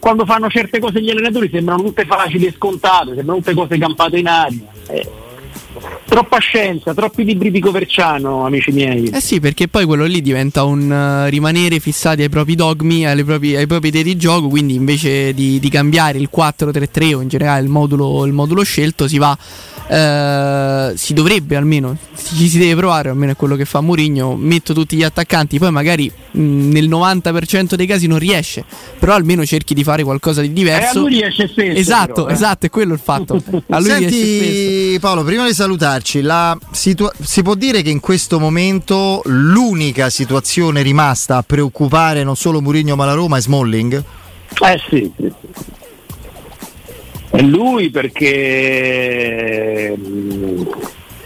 quando 0.00 0.24
fanno 0.24 0.48
certe 0.48 0.80
cose 0.80 1.00
gli 1.00 1.10
allenatori 1.10 1.48
sembrano 1.52 1.84
tutte 1.84 2.04
facili 2.04 2.46
e 2.46 2.52
scontate, 2.52 3.14
sembrano 3.14 3.38
tutte 3.38 3.54
cose 3.54 3.78
campate 3.78 4.18
in 4.18 4.26
aria. 4.26 4.66
Eh, 4.88 5.08
troppa 6.06 6.38
scienza, 6.38 6.94
troppi 6.94 7.24
libri 7.24 7.50
di 7.50 7.60
Coverciano, 7.60 8.46
amici 8.46 8.70
miei. 8.70 9.08
Eh 9.08 9.20
sì, 9.20 9.40
perché 9.40 9.68
poi 9.68 9.84
quello 9.84 10.04
lì 10.04 10.22
diventa 10.22 10.64
un 10.64 10.90
uh, 10.90 11.28
rimanere 11.28 11.78
fissati 11.80 12.22
ai 12.22 12.28
propri 12.28 12.54
dogmi, 12.54 13.04
propri, 13.24 13.56
ai 13.56 13.66
propri 13.66 13.88
idee 13.88 14.02
di 14.02 14.16
gioco, 14.16 14.48
quindi 14.48 14.74
invece 14.74 15.34
di, 15.34 15.58
di, 15.58 15.68
cambiare 15.68 16.18
il 16.18 16.30
4-3-3 16.34 17.14
o 17.14 17.20
in 17.20 17.28
generale 17.28 17.62
il 17.62 17.68
modulo, 17.68 18.24
il 18.24 18.32
modulo 18.32 18.62
scelto 18.62 19.06
si 19.08 19.18
va 19.18 19.36
Uh, 19.88 20.96
si 20.96 21.14
dovrebbe 21.14 21.54
almeno, 21.54 21.96
ci 22.16 22.48
si 22.48 22.58
deve 22.58 22.74
provare, 22.74 23.10
almeno 23.10 23.30
è 23.30 23.36
quello 23.36 23.54
che 23.54 23.64
fa 23.64 23.80
Mourinho, 23.80 24.34
metto 24.34 24.74
tutti 24.74 24.96
gli 24.96 25.04
attaccanti, 25.04 25.60
poi 25.60 25.70
magari 25.70 26.10
mh, 26.32 26.40
nel 26.40 26.88
90% 26.88 27.74
dei 27.74 27.86
casi 27.86 28.08
non 28.08 28.18
riesce, 28.18 28.64
però 28.98 29.14
almeno 29.14 29.44
cerchi 29.46 29.74
di 29.74 29.84
fare 29.84 30.02
qualcosa 30.02 30.40
di 30.40 30.52
diverso. 30.52 30.96
Eh, 30.96 30.98
a 30.98 31.00
lui 31.00 31.08
riesce 31.10 31.46
spesso. 31.46 31.78
Esatto, 31.78 32.12
però, 32.14 32.28
eh. 32.28 32.32
esatto, 32.32 32.66
è 32.66 32.68
quello 32.68 32.94
il 32.94 33.00
fatto. 33.00 33.40
A 33.68 33.78
lui 33.78 33.88
Senti 33.88 34.98
Paolo, 35.00 35.22
prima 35.22 35.46
di 35.46 35.54
salutarci, 35.76 36.24
situa- 36.70 37.12
si 37.20 37.42
può 37.42 37.54
dire 37.54 37.82
che 37.82 37.90
in 37.90 38.00
questo 38.00 38.40
momento 38.40 39.20
l'unica 39.26 40.08
situazione 40.10 40.82
rimasta 40.82 41.36
a 41.36 41.42
preoccupare 41.42 42.24
non 42.24 42.36
solo 42.36 42.62
Mourinho 42.62 42.96
ma 42.96 43.04
la 43.04 43.12
Roma 43.12 43.36
è 43.36 43.40
Smalling? 43.40 44.02
Eh 44.62 44.80
sì. 44.88 45.12
È 47.30 47.42
lui 47.42 47.90
perché 47.90 49.94
mm, 49.96 50.62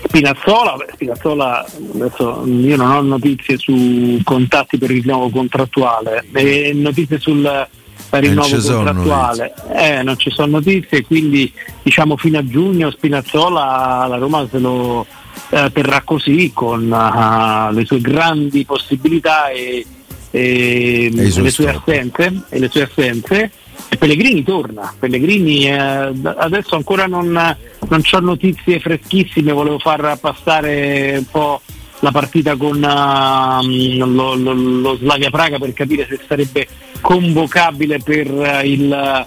Spinazzola, 0.06 0.76
Spinazzola 0.92 1.64
adesso 1.94 2.44
io 2.46 2.76
non 2.76 2.90
ho 2.90 3.00
notizie 3.02 3.56
su 3.56 4.18
contatti 4.24 4.76
per 4.76 4.90
il 4.90 5.02
rinnovo 5.02 5.30
contrattuale, 5.30 6.26
e 6.32 6.72
notizie 6.74 7.20
sul 7.20 7.68
rinnovo 8.18 8.48
contrattuale, 8.48 9.54
eh, 9.72 10.02
non 10.02 10.18
ci 10.18 10.30
sono 10.30 10.58
notizie, 10.58 11.04
quindi 11.04 11.52
diciamo 11.82 12.16
fino 12.16 12.38
a 12.38 12.46
giugno 12.46 12.90
Spinazzola 12.90 14.06
la 14.08 14.16
Roma 14.16 14.46
se 14.50 14.58
lo 14.58 15.06
eh, 15.50 15.70
terrà 15.72 16.02
così 16.02 16.50
con 16.54 16.90
uh, 16.90 17.72
le 17.74 17.84
sue 17.84 18.00
grandi 18.00 18.64
possibilità 18.64 19.48
e, 19.48 19.84
e, 20.30 21.06
e 21.06 21.10
le, 21.12 21.50
sue 21.50 21.70
assenze, 21.70 22.42
e 22.48 22.58
le 22.58 22.68
sue 22.68 22.82
assenze. 22.82 23.50
E 23.88 23.96
Pellegrini 23.96 24.44
torna, 24.44 24.94
Pellegrini 24.96 25.66
eh, 25.66 26.12
adesso 26.22 26.76
ancora 26.76 27.06
non, 27.06 27.32
non 27.32 28.02
ho 28.12 28.18
notizie 28.20 28.78
freschissime, 28.78 29.50
volevo 29.50 29.80
far 29.80 30.16
passare 30.20 31.16
un 31.18 31.26
po' 31.28 31.60
la 32.00 32.12
partita 32.12 32.54
con 32.56 32.76
uh, 32.76 33.96
lo, 33.96 34.34
lo, 34.34 34.52
lo, 34.52 34.96
Slavia 34.96 35.30
Praga 35.30 35.58
per 35.58 35.72
capire 35.72 36.06
se 36.08 36.20
sarebbe 36.26 36.68
convocabile 37.00 37.98
per, 37.98 38.30
uh, 38.30 38.64
il, 38.64 39.26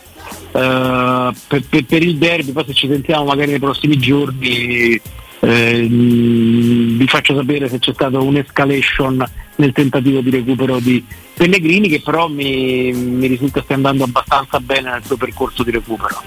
uh, 0.51 1.33
per, 1.47 1.63
per, 1.69 1.85
per, 1.85 2.03
il 2.03 2.17
derby, 2.17 2.51
poi 2.51 2.65
se 2.65 2.73
ci 2.73 2.87
sentiamo 2.87 3.25
magari 3.25 3.51
nei 3.51 3.59
prossimi 3.59 3.97
giorni 3.97 4.99
eh, 5.43 5.87
vi 5.89 7.05
faccio 7.05 7.35
sapere 7.35 7.67
se 7.67 7.77
c'è 7.77 7.91
stata 7.93 8.17
un'escalation 8.17 9.25
nel 9.57 9.73
tentativo 9.73 10.21
di 10.21 10.29
recupero 10.29 10.79
di 10.79 11.03
Pellegrini 11.33 11.89
che 11.89 12.01
però 12.01 12.29
mi, 12.29 12.93
mi 12.93 13.27
risulta 13.27 13.61
stia 13.61 13.75
andando 13.75 14.05
abbastanza 14.05 14.59
bene 14.61 14.91
nel 14.91 15.03
suo 15.03 15.17
percorso 15.17 15.63
di 15.63 15.71
recupero. 15.71 16.21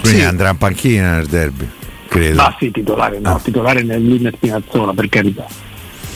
Quindi 0.00 0.18
sì. 0.18 0.24
andrà 0.24 0.50
in 0.50 0.56
panchina 0.56 1.16
nel 1.16 1.26
derby, 1.26 1.68
credo. 2.08 2.42
Ah 2.42 2.56
sì, 2.58 2.72
titolare, 2.72 3.20
no, 3.20 3.36
ah. 3.36 3.40
titolare 3.40 3.82
nel 3.84 4.32
Spinazzola 4.34 4.92
per 4.92 5.08
carità. 5.08 5.46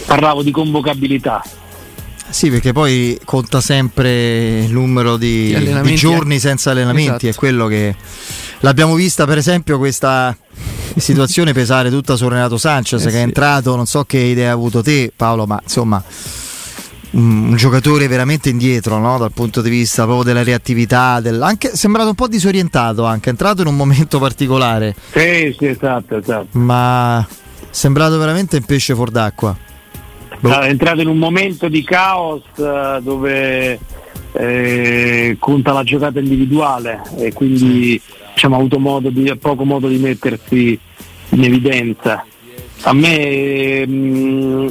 Parlavo 0.06 0.42
di 0.42 0.50
convocabilità. 0.50 1.44
Sì, 2.30 2.48
perché 2.50 2.72
poi 2.72 3.18
conta 3.24 3.60
sempre 3.60 4.60
il 4.60 4.72
numero 4.72 5.16
di, 5.16 5.54
di 5.82 5.94
giorni 5.94 6.36
eh. 6.36 6.40
senza 6.40 6.70
allenamenti, 6.70 7.26
esatto. 7.26 7.28
è 7.28 7.34
quello 7.34 7.66
che 7.66 7.94
l'abbiamo 8.60 8.94
vista 8.94 9.26
per 9.26 9.38
esempio 9.38 9.78
questa 9.78 10.36
situazione 10.96 11.52
pesare 11.52 11.90
tutta 11.90 12.16
su 12.16 12.28
Renato 12.28 12.56
Sanchez 12.56 13.02
eh 13.02 13.06
che 13.06 13.10
sì. 13.10 13.16
è 13.18 13.22
entrato, 13.22 13.74
non 13.76 13.86
so 13.86 14.04
che 14.04 14.18
idea 14.18 14.50
ha 14.50 14.54
avuto 14.54 14.82
te 14.82 15.12
Paolo, 15.14 15.46
ma 15.46 15.58
insomma 15.62 16.02
un, 17.12 17.56
giocatore 17.56 18.06
veramente 18.06 18.48
indietro 18.50 18.98
no? 18.98 19.18
dal 19.18 19.32
punto 19.32 19.60
di 19.60 19.70
vista 19.70 20.04
proprio 20.04 20.24
della 20.24 20.44
reattività, 20.44 21.20
del, 21.20 21.42
anche 21.42 21.74
sembrato 21.74 22.10
un 22.10 22.14
po' 22.14 22.28
disorientato, 22.28 23.04
anche 23.04 23.26
è 23.26 23.30
entrato 23.30 23.62
in 23.62 23.68
un 23.68 23.76
momento 23.76 24.18
particolare. 24.18 24.94
Sì, 25.12 25.54
sì, 25.58 25.66
esatto, 25.66 26.16
esatto. 26.16 26.58
Ma 26.58 27.26
sembrato 27.70 28.18
veramente 28.18 28.56
un 28.56 28.64
pesce 28.64 28.94
fuor 28.94 29.10
d'acqua. 29.10 29.56
È 30.40 30.68
entrato 30.68 31.02
in 31.02 31.08
un 31.08 31.18
momento 31.18 31.68
di 31.68 31.82
caos 31.84 32.42
uh, 32.56 33.00
dove 33.02 33.78
eh, 34.32 35.36
conta 35.38 35.72
la 35.72 35.82
giocata 35.82 36.18
individuale 36.18 37.02
e 37.18 37.32
quindi 37.32 38.00
diciamo, 38.32 38.54
ha 38.54 38.58
avuto 38.58 38.78
modo 38.78 39.10
di, 39.10 39.36
poco 39.36 39.64
modo 39.64 39.88
di 39.88 39.98
mettersi 39.98 40.78
in 41.30 41.44
evidenza. 41.44 42.24
A 42.82 42.94
me 42.94 43.86
mh, 43.86 43.92
mm, 43.92 44.68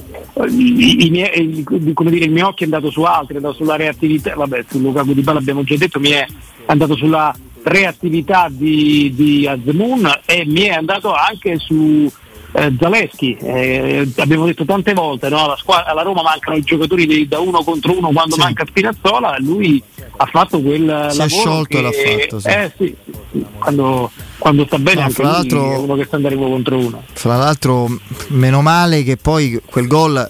i, 0.48 1.06
i 1.06 1.10
miei, 1.12 1.64
dire, 1.64 2.26
il 2.26 2.32
mio 2.32 2.48
occhio 2.48 2.66
è 2.66 2.70
andato 2.70 2.90
su 2.90 3.04
altri, 3.04 3.34
è 3.34 3.38
andato 3.38 3.56
sulla 3.56 3.76
reattività, 3.76 4.34
vabbè 4.34 4.66
su 4.68 4.80
Lukaku 4.80 5.14
Di 5.14 5.22
Bala 5.22 5.38
abbiamo 5.38 5.64
già 5.64 5.76
detto, 5.78 6.00
mi 6.00 6.10
è 6.10 6.26
andato 6.66 6.96
sulla 6.96 7.36
reattività 7.62 8.48
di, 8.50 9.14
di 9.14 9.46
Azmoun 9.46 10.10
e 10.26 10.46
mi 10.48 10.62
è 10.62 10.72
andato 10.72 11.14
anche 11.14 11.60
su 11.60 12.12
eh, 12.52 12.76
Zaleschi, 12.80 13.38
eh, 13.42 14.08
abbiamo 14.18 14.46
detto 14.46 14.66
tante 14.66 14.94
volte, 14.94 15.30
no? 15.30 15.44
alla, 15.44 15.58
squadra, 15.58 15.92
alla, 15.92 16.02
Roma 16.02 16.22
mancano 16.24 16.58
i 16.58 16.62
giocatori 16.62 17.06
dei, 17.06 17.28
da 17.28 17.40
uno 17.40 17.64
contro 17.64 17.98
uno 17.98 18.10
quando 18.10 18.36
sì. 18.36 18.42
manca 18.42 18.66
Spinazzola, 18.66 19.36
lui 19.40 19.82
ha 20.18 20.26
fatto 20.26 20.60
quel 20.62 21.08
si 21.12 21.22
è 21.22 21.28
sciolto 21.28 21.78
e 21.78 21.82
l'ha 21.82 21.92
fatto. 21.92 22.40
Sì. 22.40 22.48
Eh, 22.48 22.72
sì, 22.76 22.96
sì, 23.32 23.46
quando, 23.58 24.12
quando, 24.38 24.66
sta 24.66 24.80
bene 24.80 25.02
no, 25.02 25.06
anche 25.08 25.54
lui 25.54 25.70
è 25.70 25.78
uno 25.78 25.96
che 25.96 26.06
sta 26.06 26.16
andando 26.16 26.40
uno 26.40 26.50
contro 26.50 26.78
uno. 26.78 27.04
Fra 27.14 27.38
l'altro, 27.38 27.88
meno 28.30 28.62
male 28.62 29.04
che 29.04 29.18
poi 29.18 29.62
quel 29.64 29.88
gol 29.88 30.30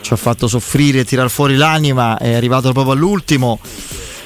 ci 0.00 0.12
ha 0.12 0.16
fatto 0.16 0.48
soffrire 0.48 1.00
e 1.00 1.04
tirar 1.04 1.28
fuori 1.28 1.56
l'anima, 1.56 2.16
è 2.16 2.32
arrivato 2.34 2.72
proprio 2.72 2.94
all'ultimo. 2.94 3.58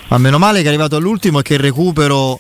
Ma 0.09 0.19
meno 0.19 0.39
male 0.39 0.59
che 0.59 0.67
è 0.67 0.69
arrivato 0.69 0.97
all'ultimo 0.97 1.41
e 1.41 1.43
che 1.43 1.55
il 1.55 1.61
recupero 1.61 2.39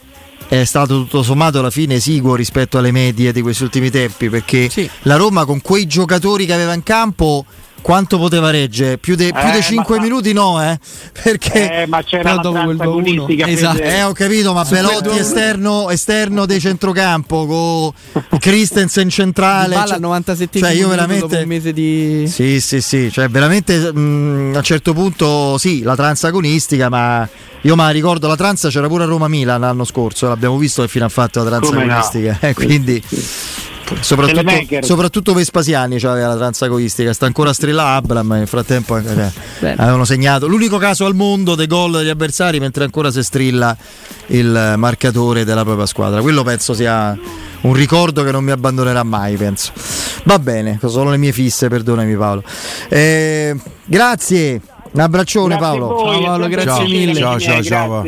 è 0.60 0.64
stato 0.64 0.98
tutto 0.98 1.22
sommato 1.22 1.60
alla 1.60 1.70
fine 1.70 1.94
esiguo 1.94 2.34
rispetto 2.34 2.76
alle 2.76 2.90
medie 2.90 3.32
di 3.32 3.40
questi 3.40 3.62
ultimi 3.62 3.88
tempi 3.88 4.28
perché 4.28 4.68
sì. 4.68 4.88
la 5.02 5.16
Roma 5.16 5.46
con 5.46 5.62
quei 5.62 5.86
giocatori 5.86 6.44
che 6.44 6.52
aveva 6.52 6.74
in 6.74 6.82
campo 6.82 7.46
quanto 7.82 8.18
poteva 8.18 8.50
reggere? 8.50 8.96
Più 8.96 9.14
di 9.14 9.28
eh, 9.28 9.62
5 9.62 9.96
ma... 9.96 10.02
minuti 10.02 10.32
no, 10.32 10.62
eh? 10.62 10.78
Perché 11.22 11.82
eh, 11.82 11.86
ma 11.86 12.02
c'era 12.02 12.34
la 12.34 12.40
agonistica 12.40 13.46
esatto. 13.46 13.82
Eh, 13.82 14.02
ho 14.02 14.12
capito, 14.12 14.54
ma 14.54 14.64
Belotti 14.64 15.18
esterno, 15.18 15.90
esterno 15.90 16.46
dei 16.46 16.60
centrocampo 16.60 17.46
con 17.46 18.38
Christensen 18.38 19.10
centrale. 19.10 19.74
Palla 19.74 19.86
cioè, 19.86 19.98
97 19.98 20.58
cioè 20.58 20.70
io 20.70 20.88
veramente 20.88 21.36
un 21.36 21.48
mese 21.48 21.72
di 21.72 22.24
Sì, 22.26 22.60
sì, 22.60 22.80
sì, 22.80 23.10
cioè 23.12 23.28
veramente 23.28 23.92
mh, 23.92 24.52
a 24.54 24.58
un 24.58 24.62
certo 24.62 24.94
punto 24.94 25.58
sì, 25.58 25.82
la 25.82 25.94
transagonistica, 25.94 26.88
ma 26.88 27.28
io 27.64 27.76
ma 27.76 27.90
ricordo 27.90 28.26
la 28.26 28.36
tranza 28.36 28.68
c'era 28.68 28.88
pure 28.88 29.04
a 29.04 29.06
Roma 29.06 29.28
Milan 29.28 29.60
l'anno 29.60 29.84
scorso, 29.84 30.28
l'abbiamo 30.28 30.56
visto 30.56 30.82
che 30.82 30.88
fine 30.88 31.04
ha 31.04 31.08
fatto 31.08 31.42
la 31.42 31.50
transagonistica, 31.50 32.38
no? 32.40 32.48
eh, 32.48 32.54
quindi 32.54 33.02
Soprattutto, 34.00 34.82
soprattutto, 34.82 35.34
Vespasiani 35.34 35.96
aveva 36.02 36.28
la 36.28 36.36
tranza 36.36 36.66
egoistica, 36.66 37.12
sta 37.12 37.26
ancora 37.26 37.50
a 37.50 37.52
strilla 37.52 37.94
Abram, 37.94 38.32
nel 38.32 38.46
frattempo 38.46 38.96
eh, 38.96 39.32
avevano 39.76 40.04
segnato 40.04 40.46
l'unico 40.46 40.78
caso 40.78 41.04
al 41.04 41.14
mondo 41.14 41.54
dei 41.54 41.66
gol 41.66 41.92
degli 41.92 42.08
avversari 42.08 42.60
mentre 42.60 42.84
ancora 42.84 43.10
si 43.10 43.22
strilla 43.22 43.76
il 44.28 44.74
marcatore 44.76 45.44
della 45.44 45.64
propria 45.64 45.86
squadra. 45.86 46.20
Quello 46.20 46.42
penso 46.42 46.74
sia 46.74 47.16
un 47.62 47.74
ricordo 47.74 48.24
che 48.24 48.30
non 48.30 48.44
mi 48.44 48.50
abbandonerà 48.50 49.02
mai, 49.02 49.36
penso. 49.36 49.72
Va 50.24 50.38
bene, 50.38 50.78
sono 50.86 51.10
le 51.10 51.16
mie 51.16 51.32
fisse, 51.32 51.68
perdonami 51.68 52.16
Paolo. 52.16 52.42
Eh, 52.88 53.56
grazie, 53.84 54.60
un 54.92 55.00
abbraccione 55.00 55.56
grazie 55.56 55.78
Paolo. 55.78 55.98
Ciao 55.98 56.22
Paolo, 56.22 56.48
grazie 56.48 56.84
mille. 56.84 57.14
Ciao, 57.14 57.38
ciao, 57.38 57.62
ciao. 57.62 58.04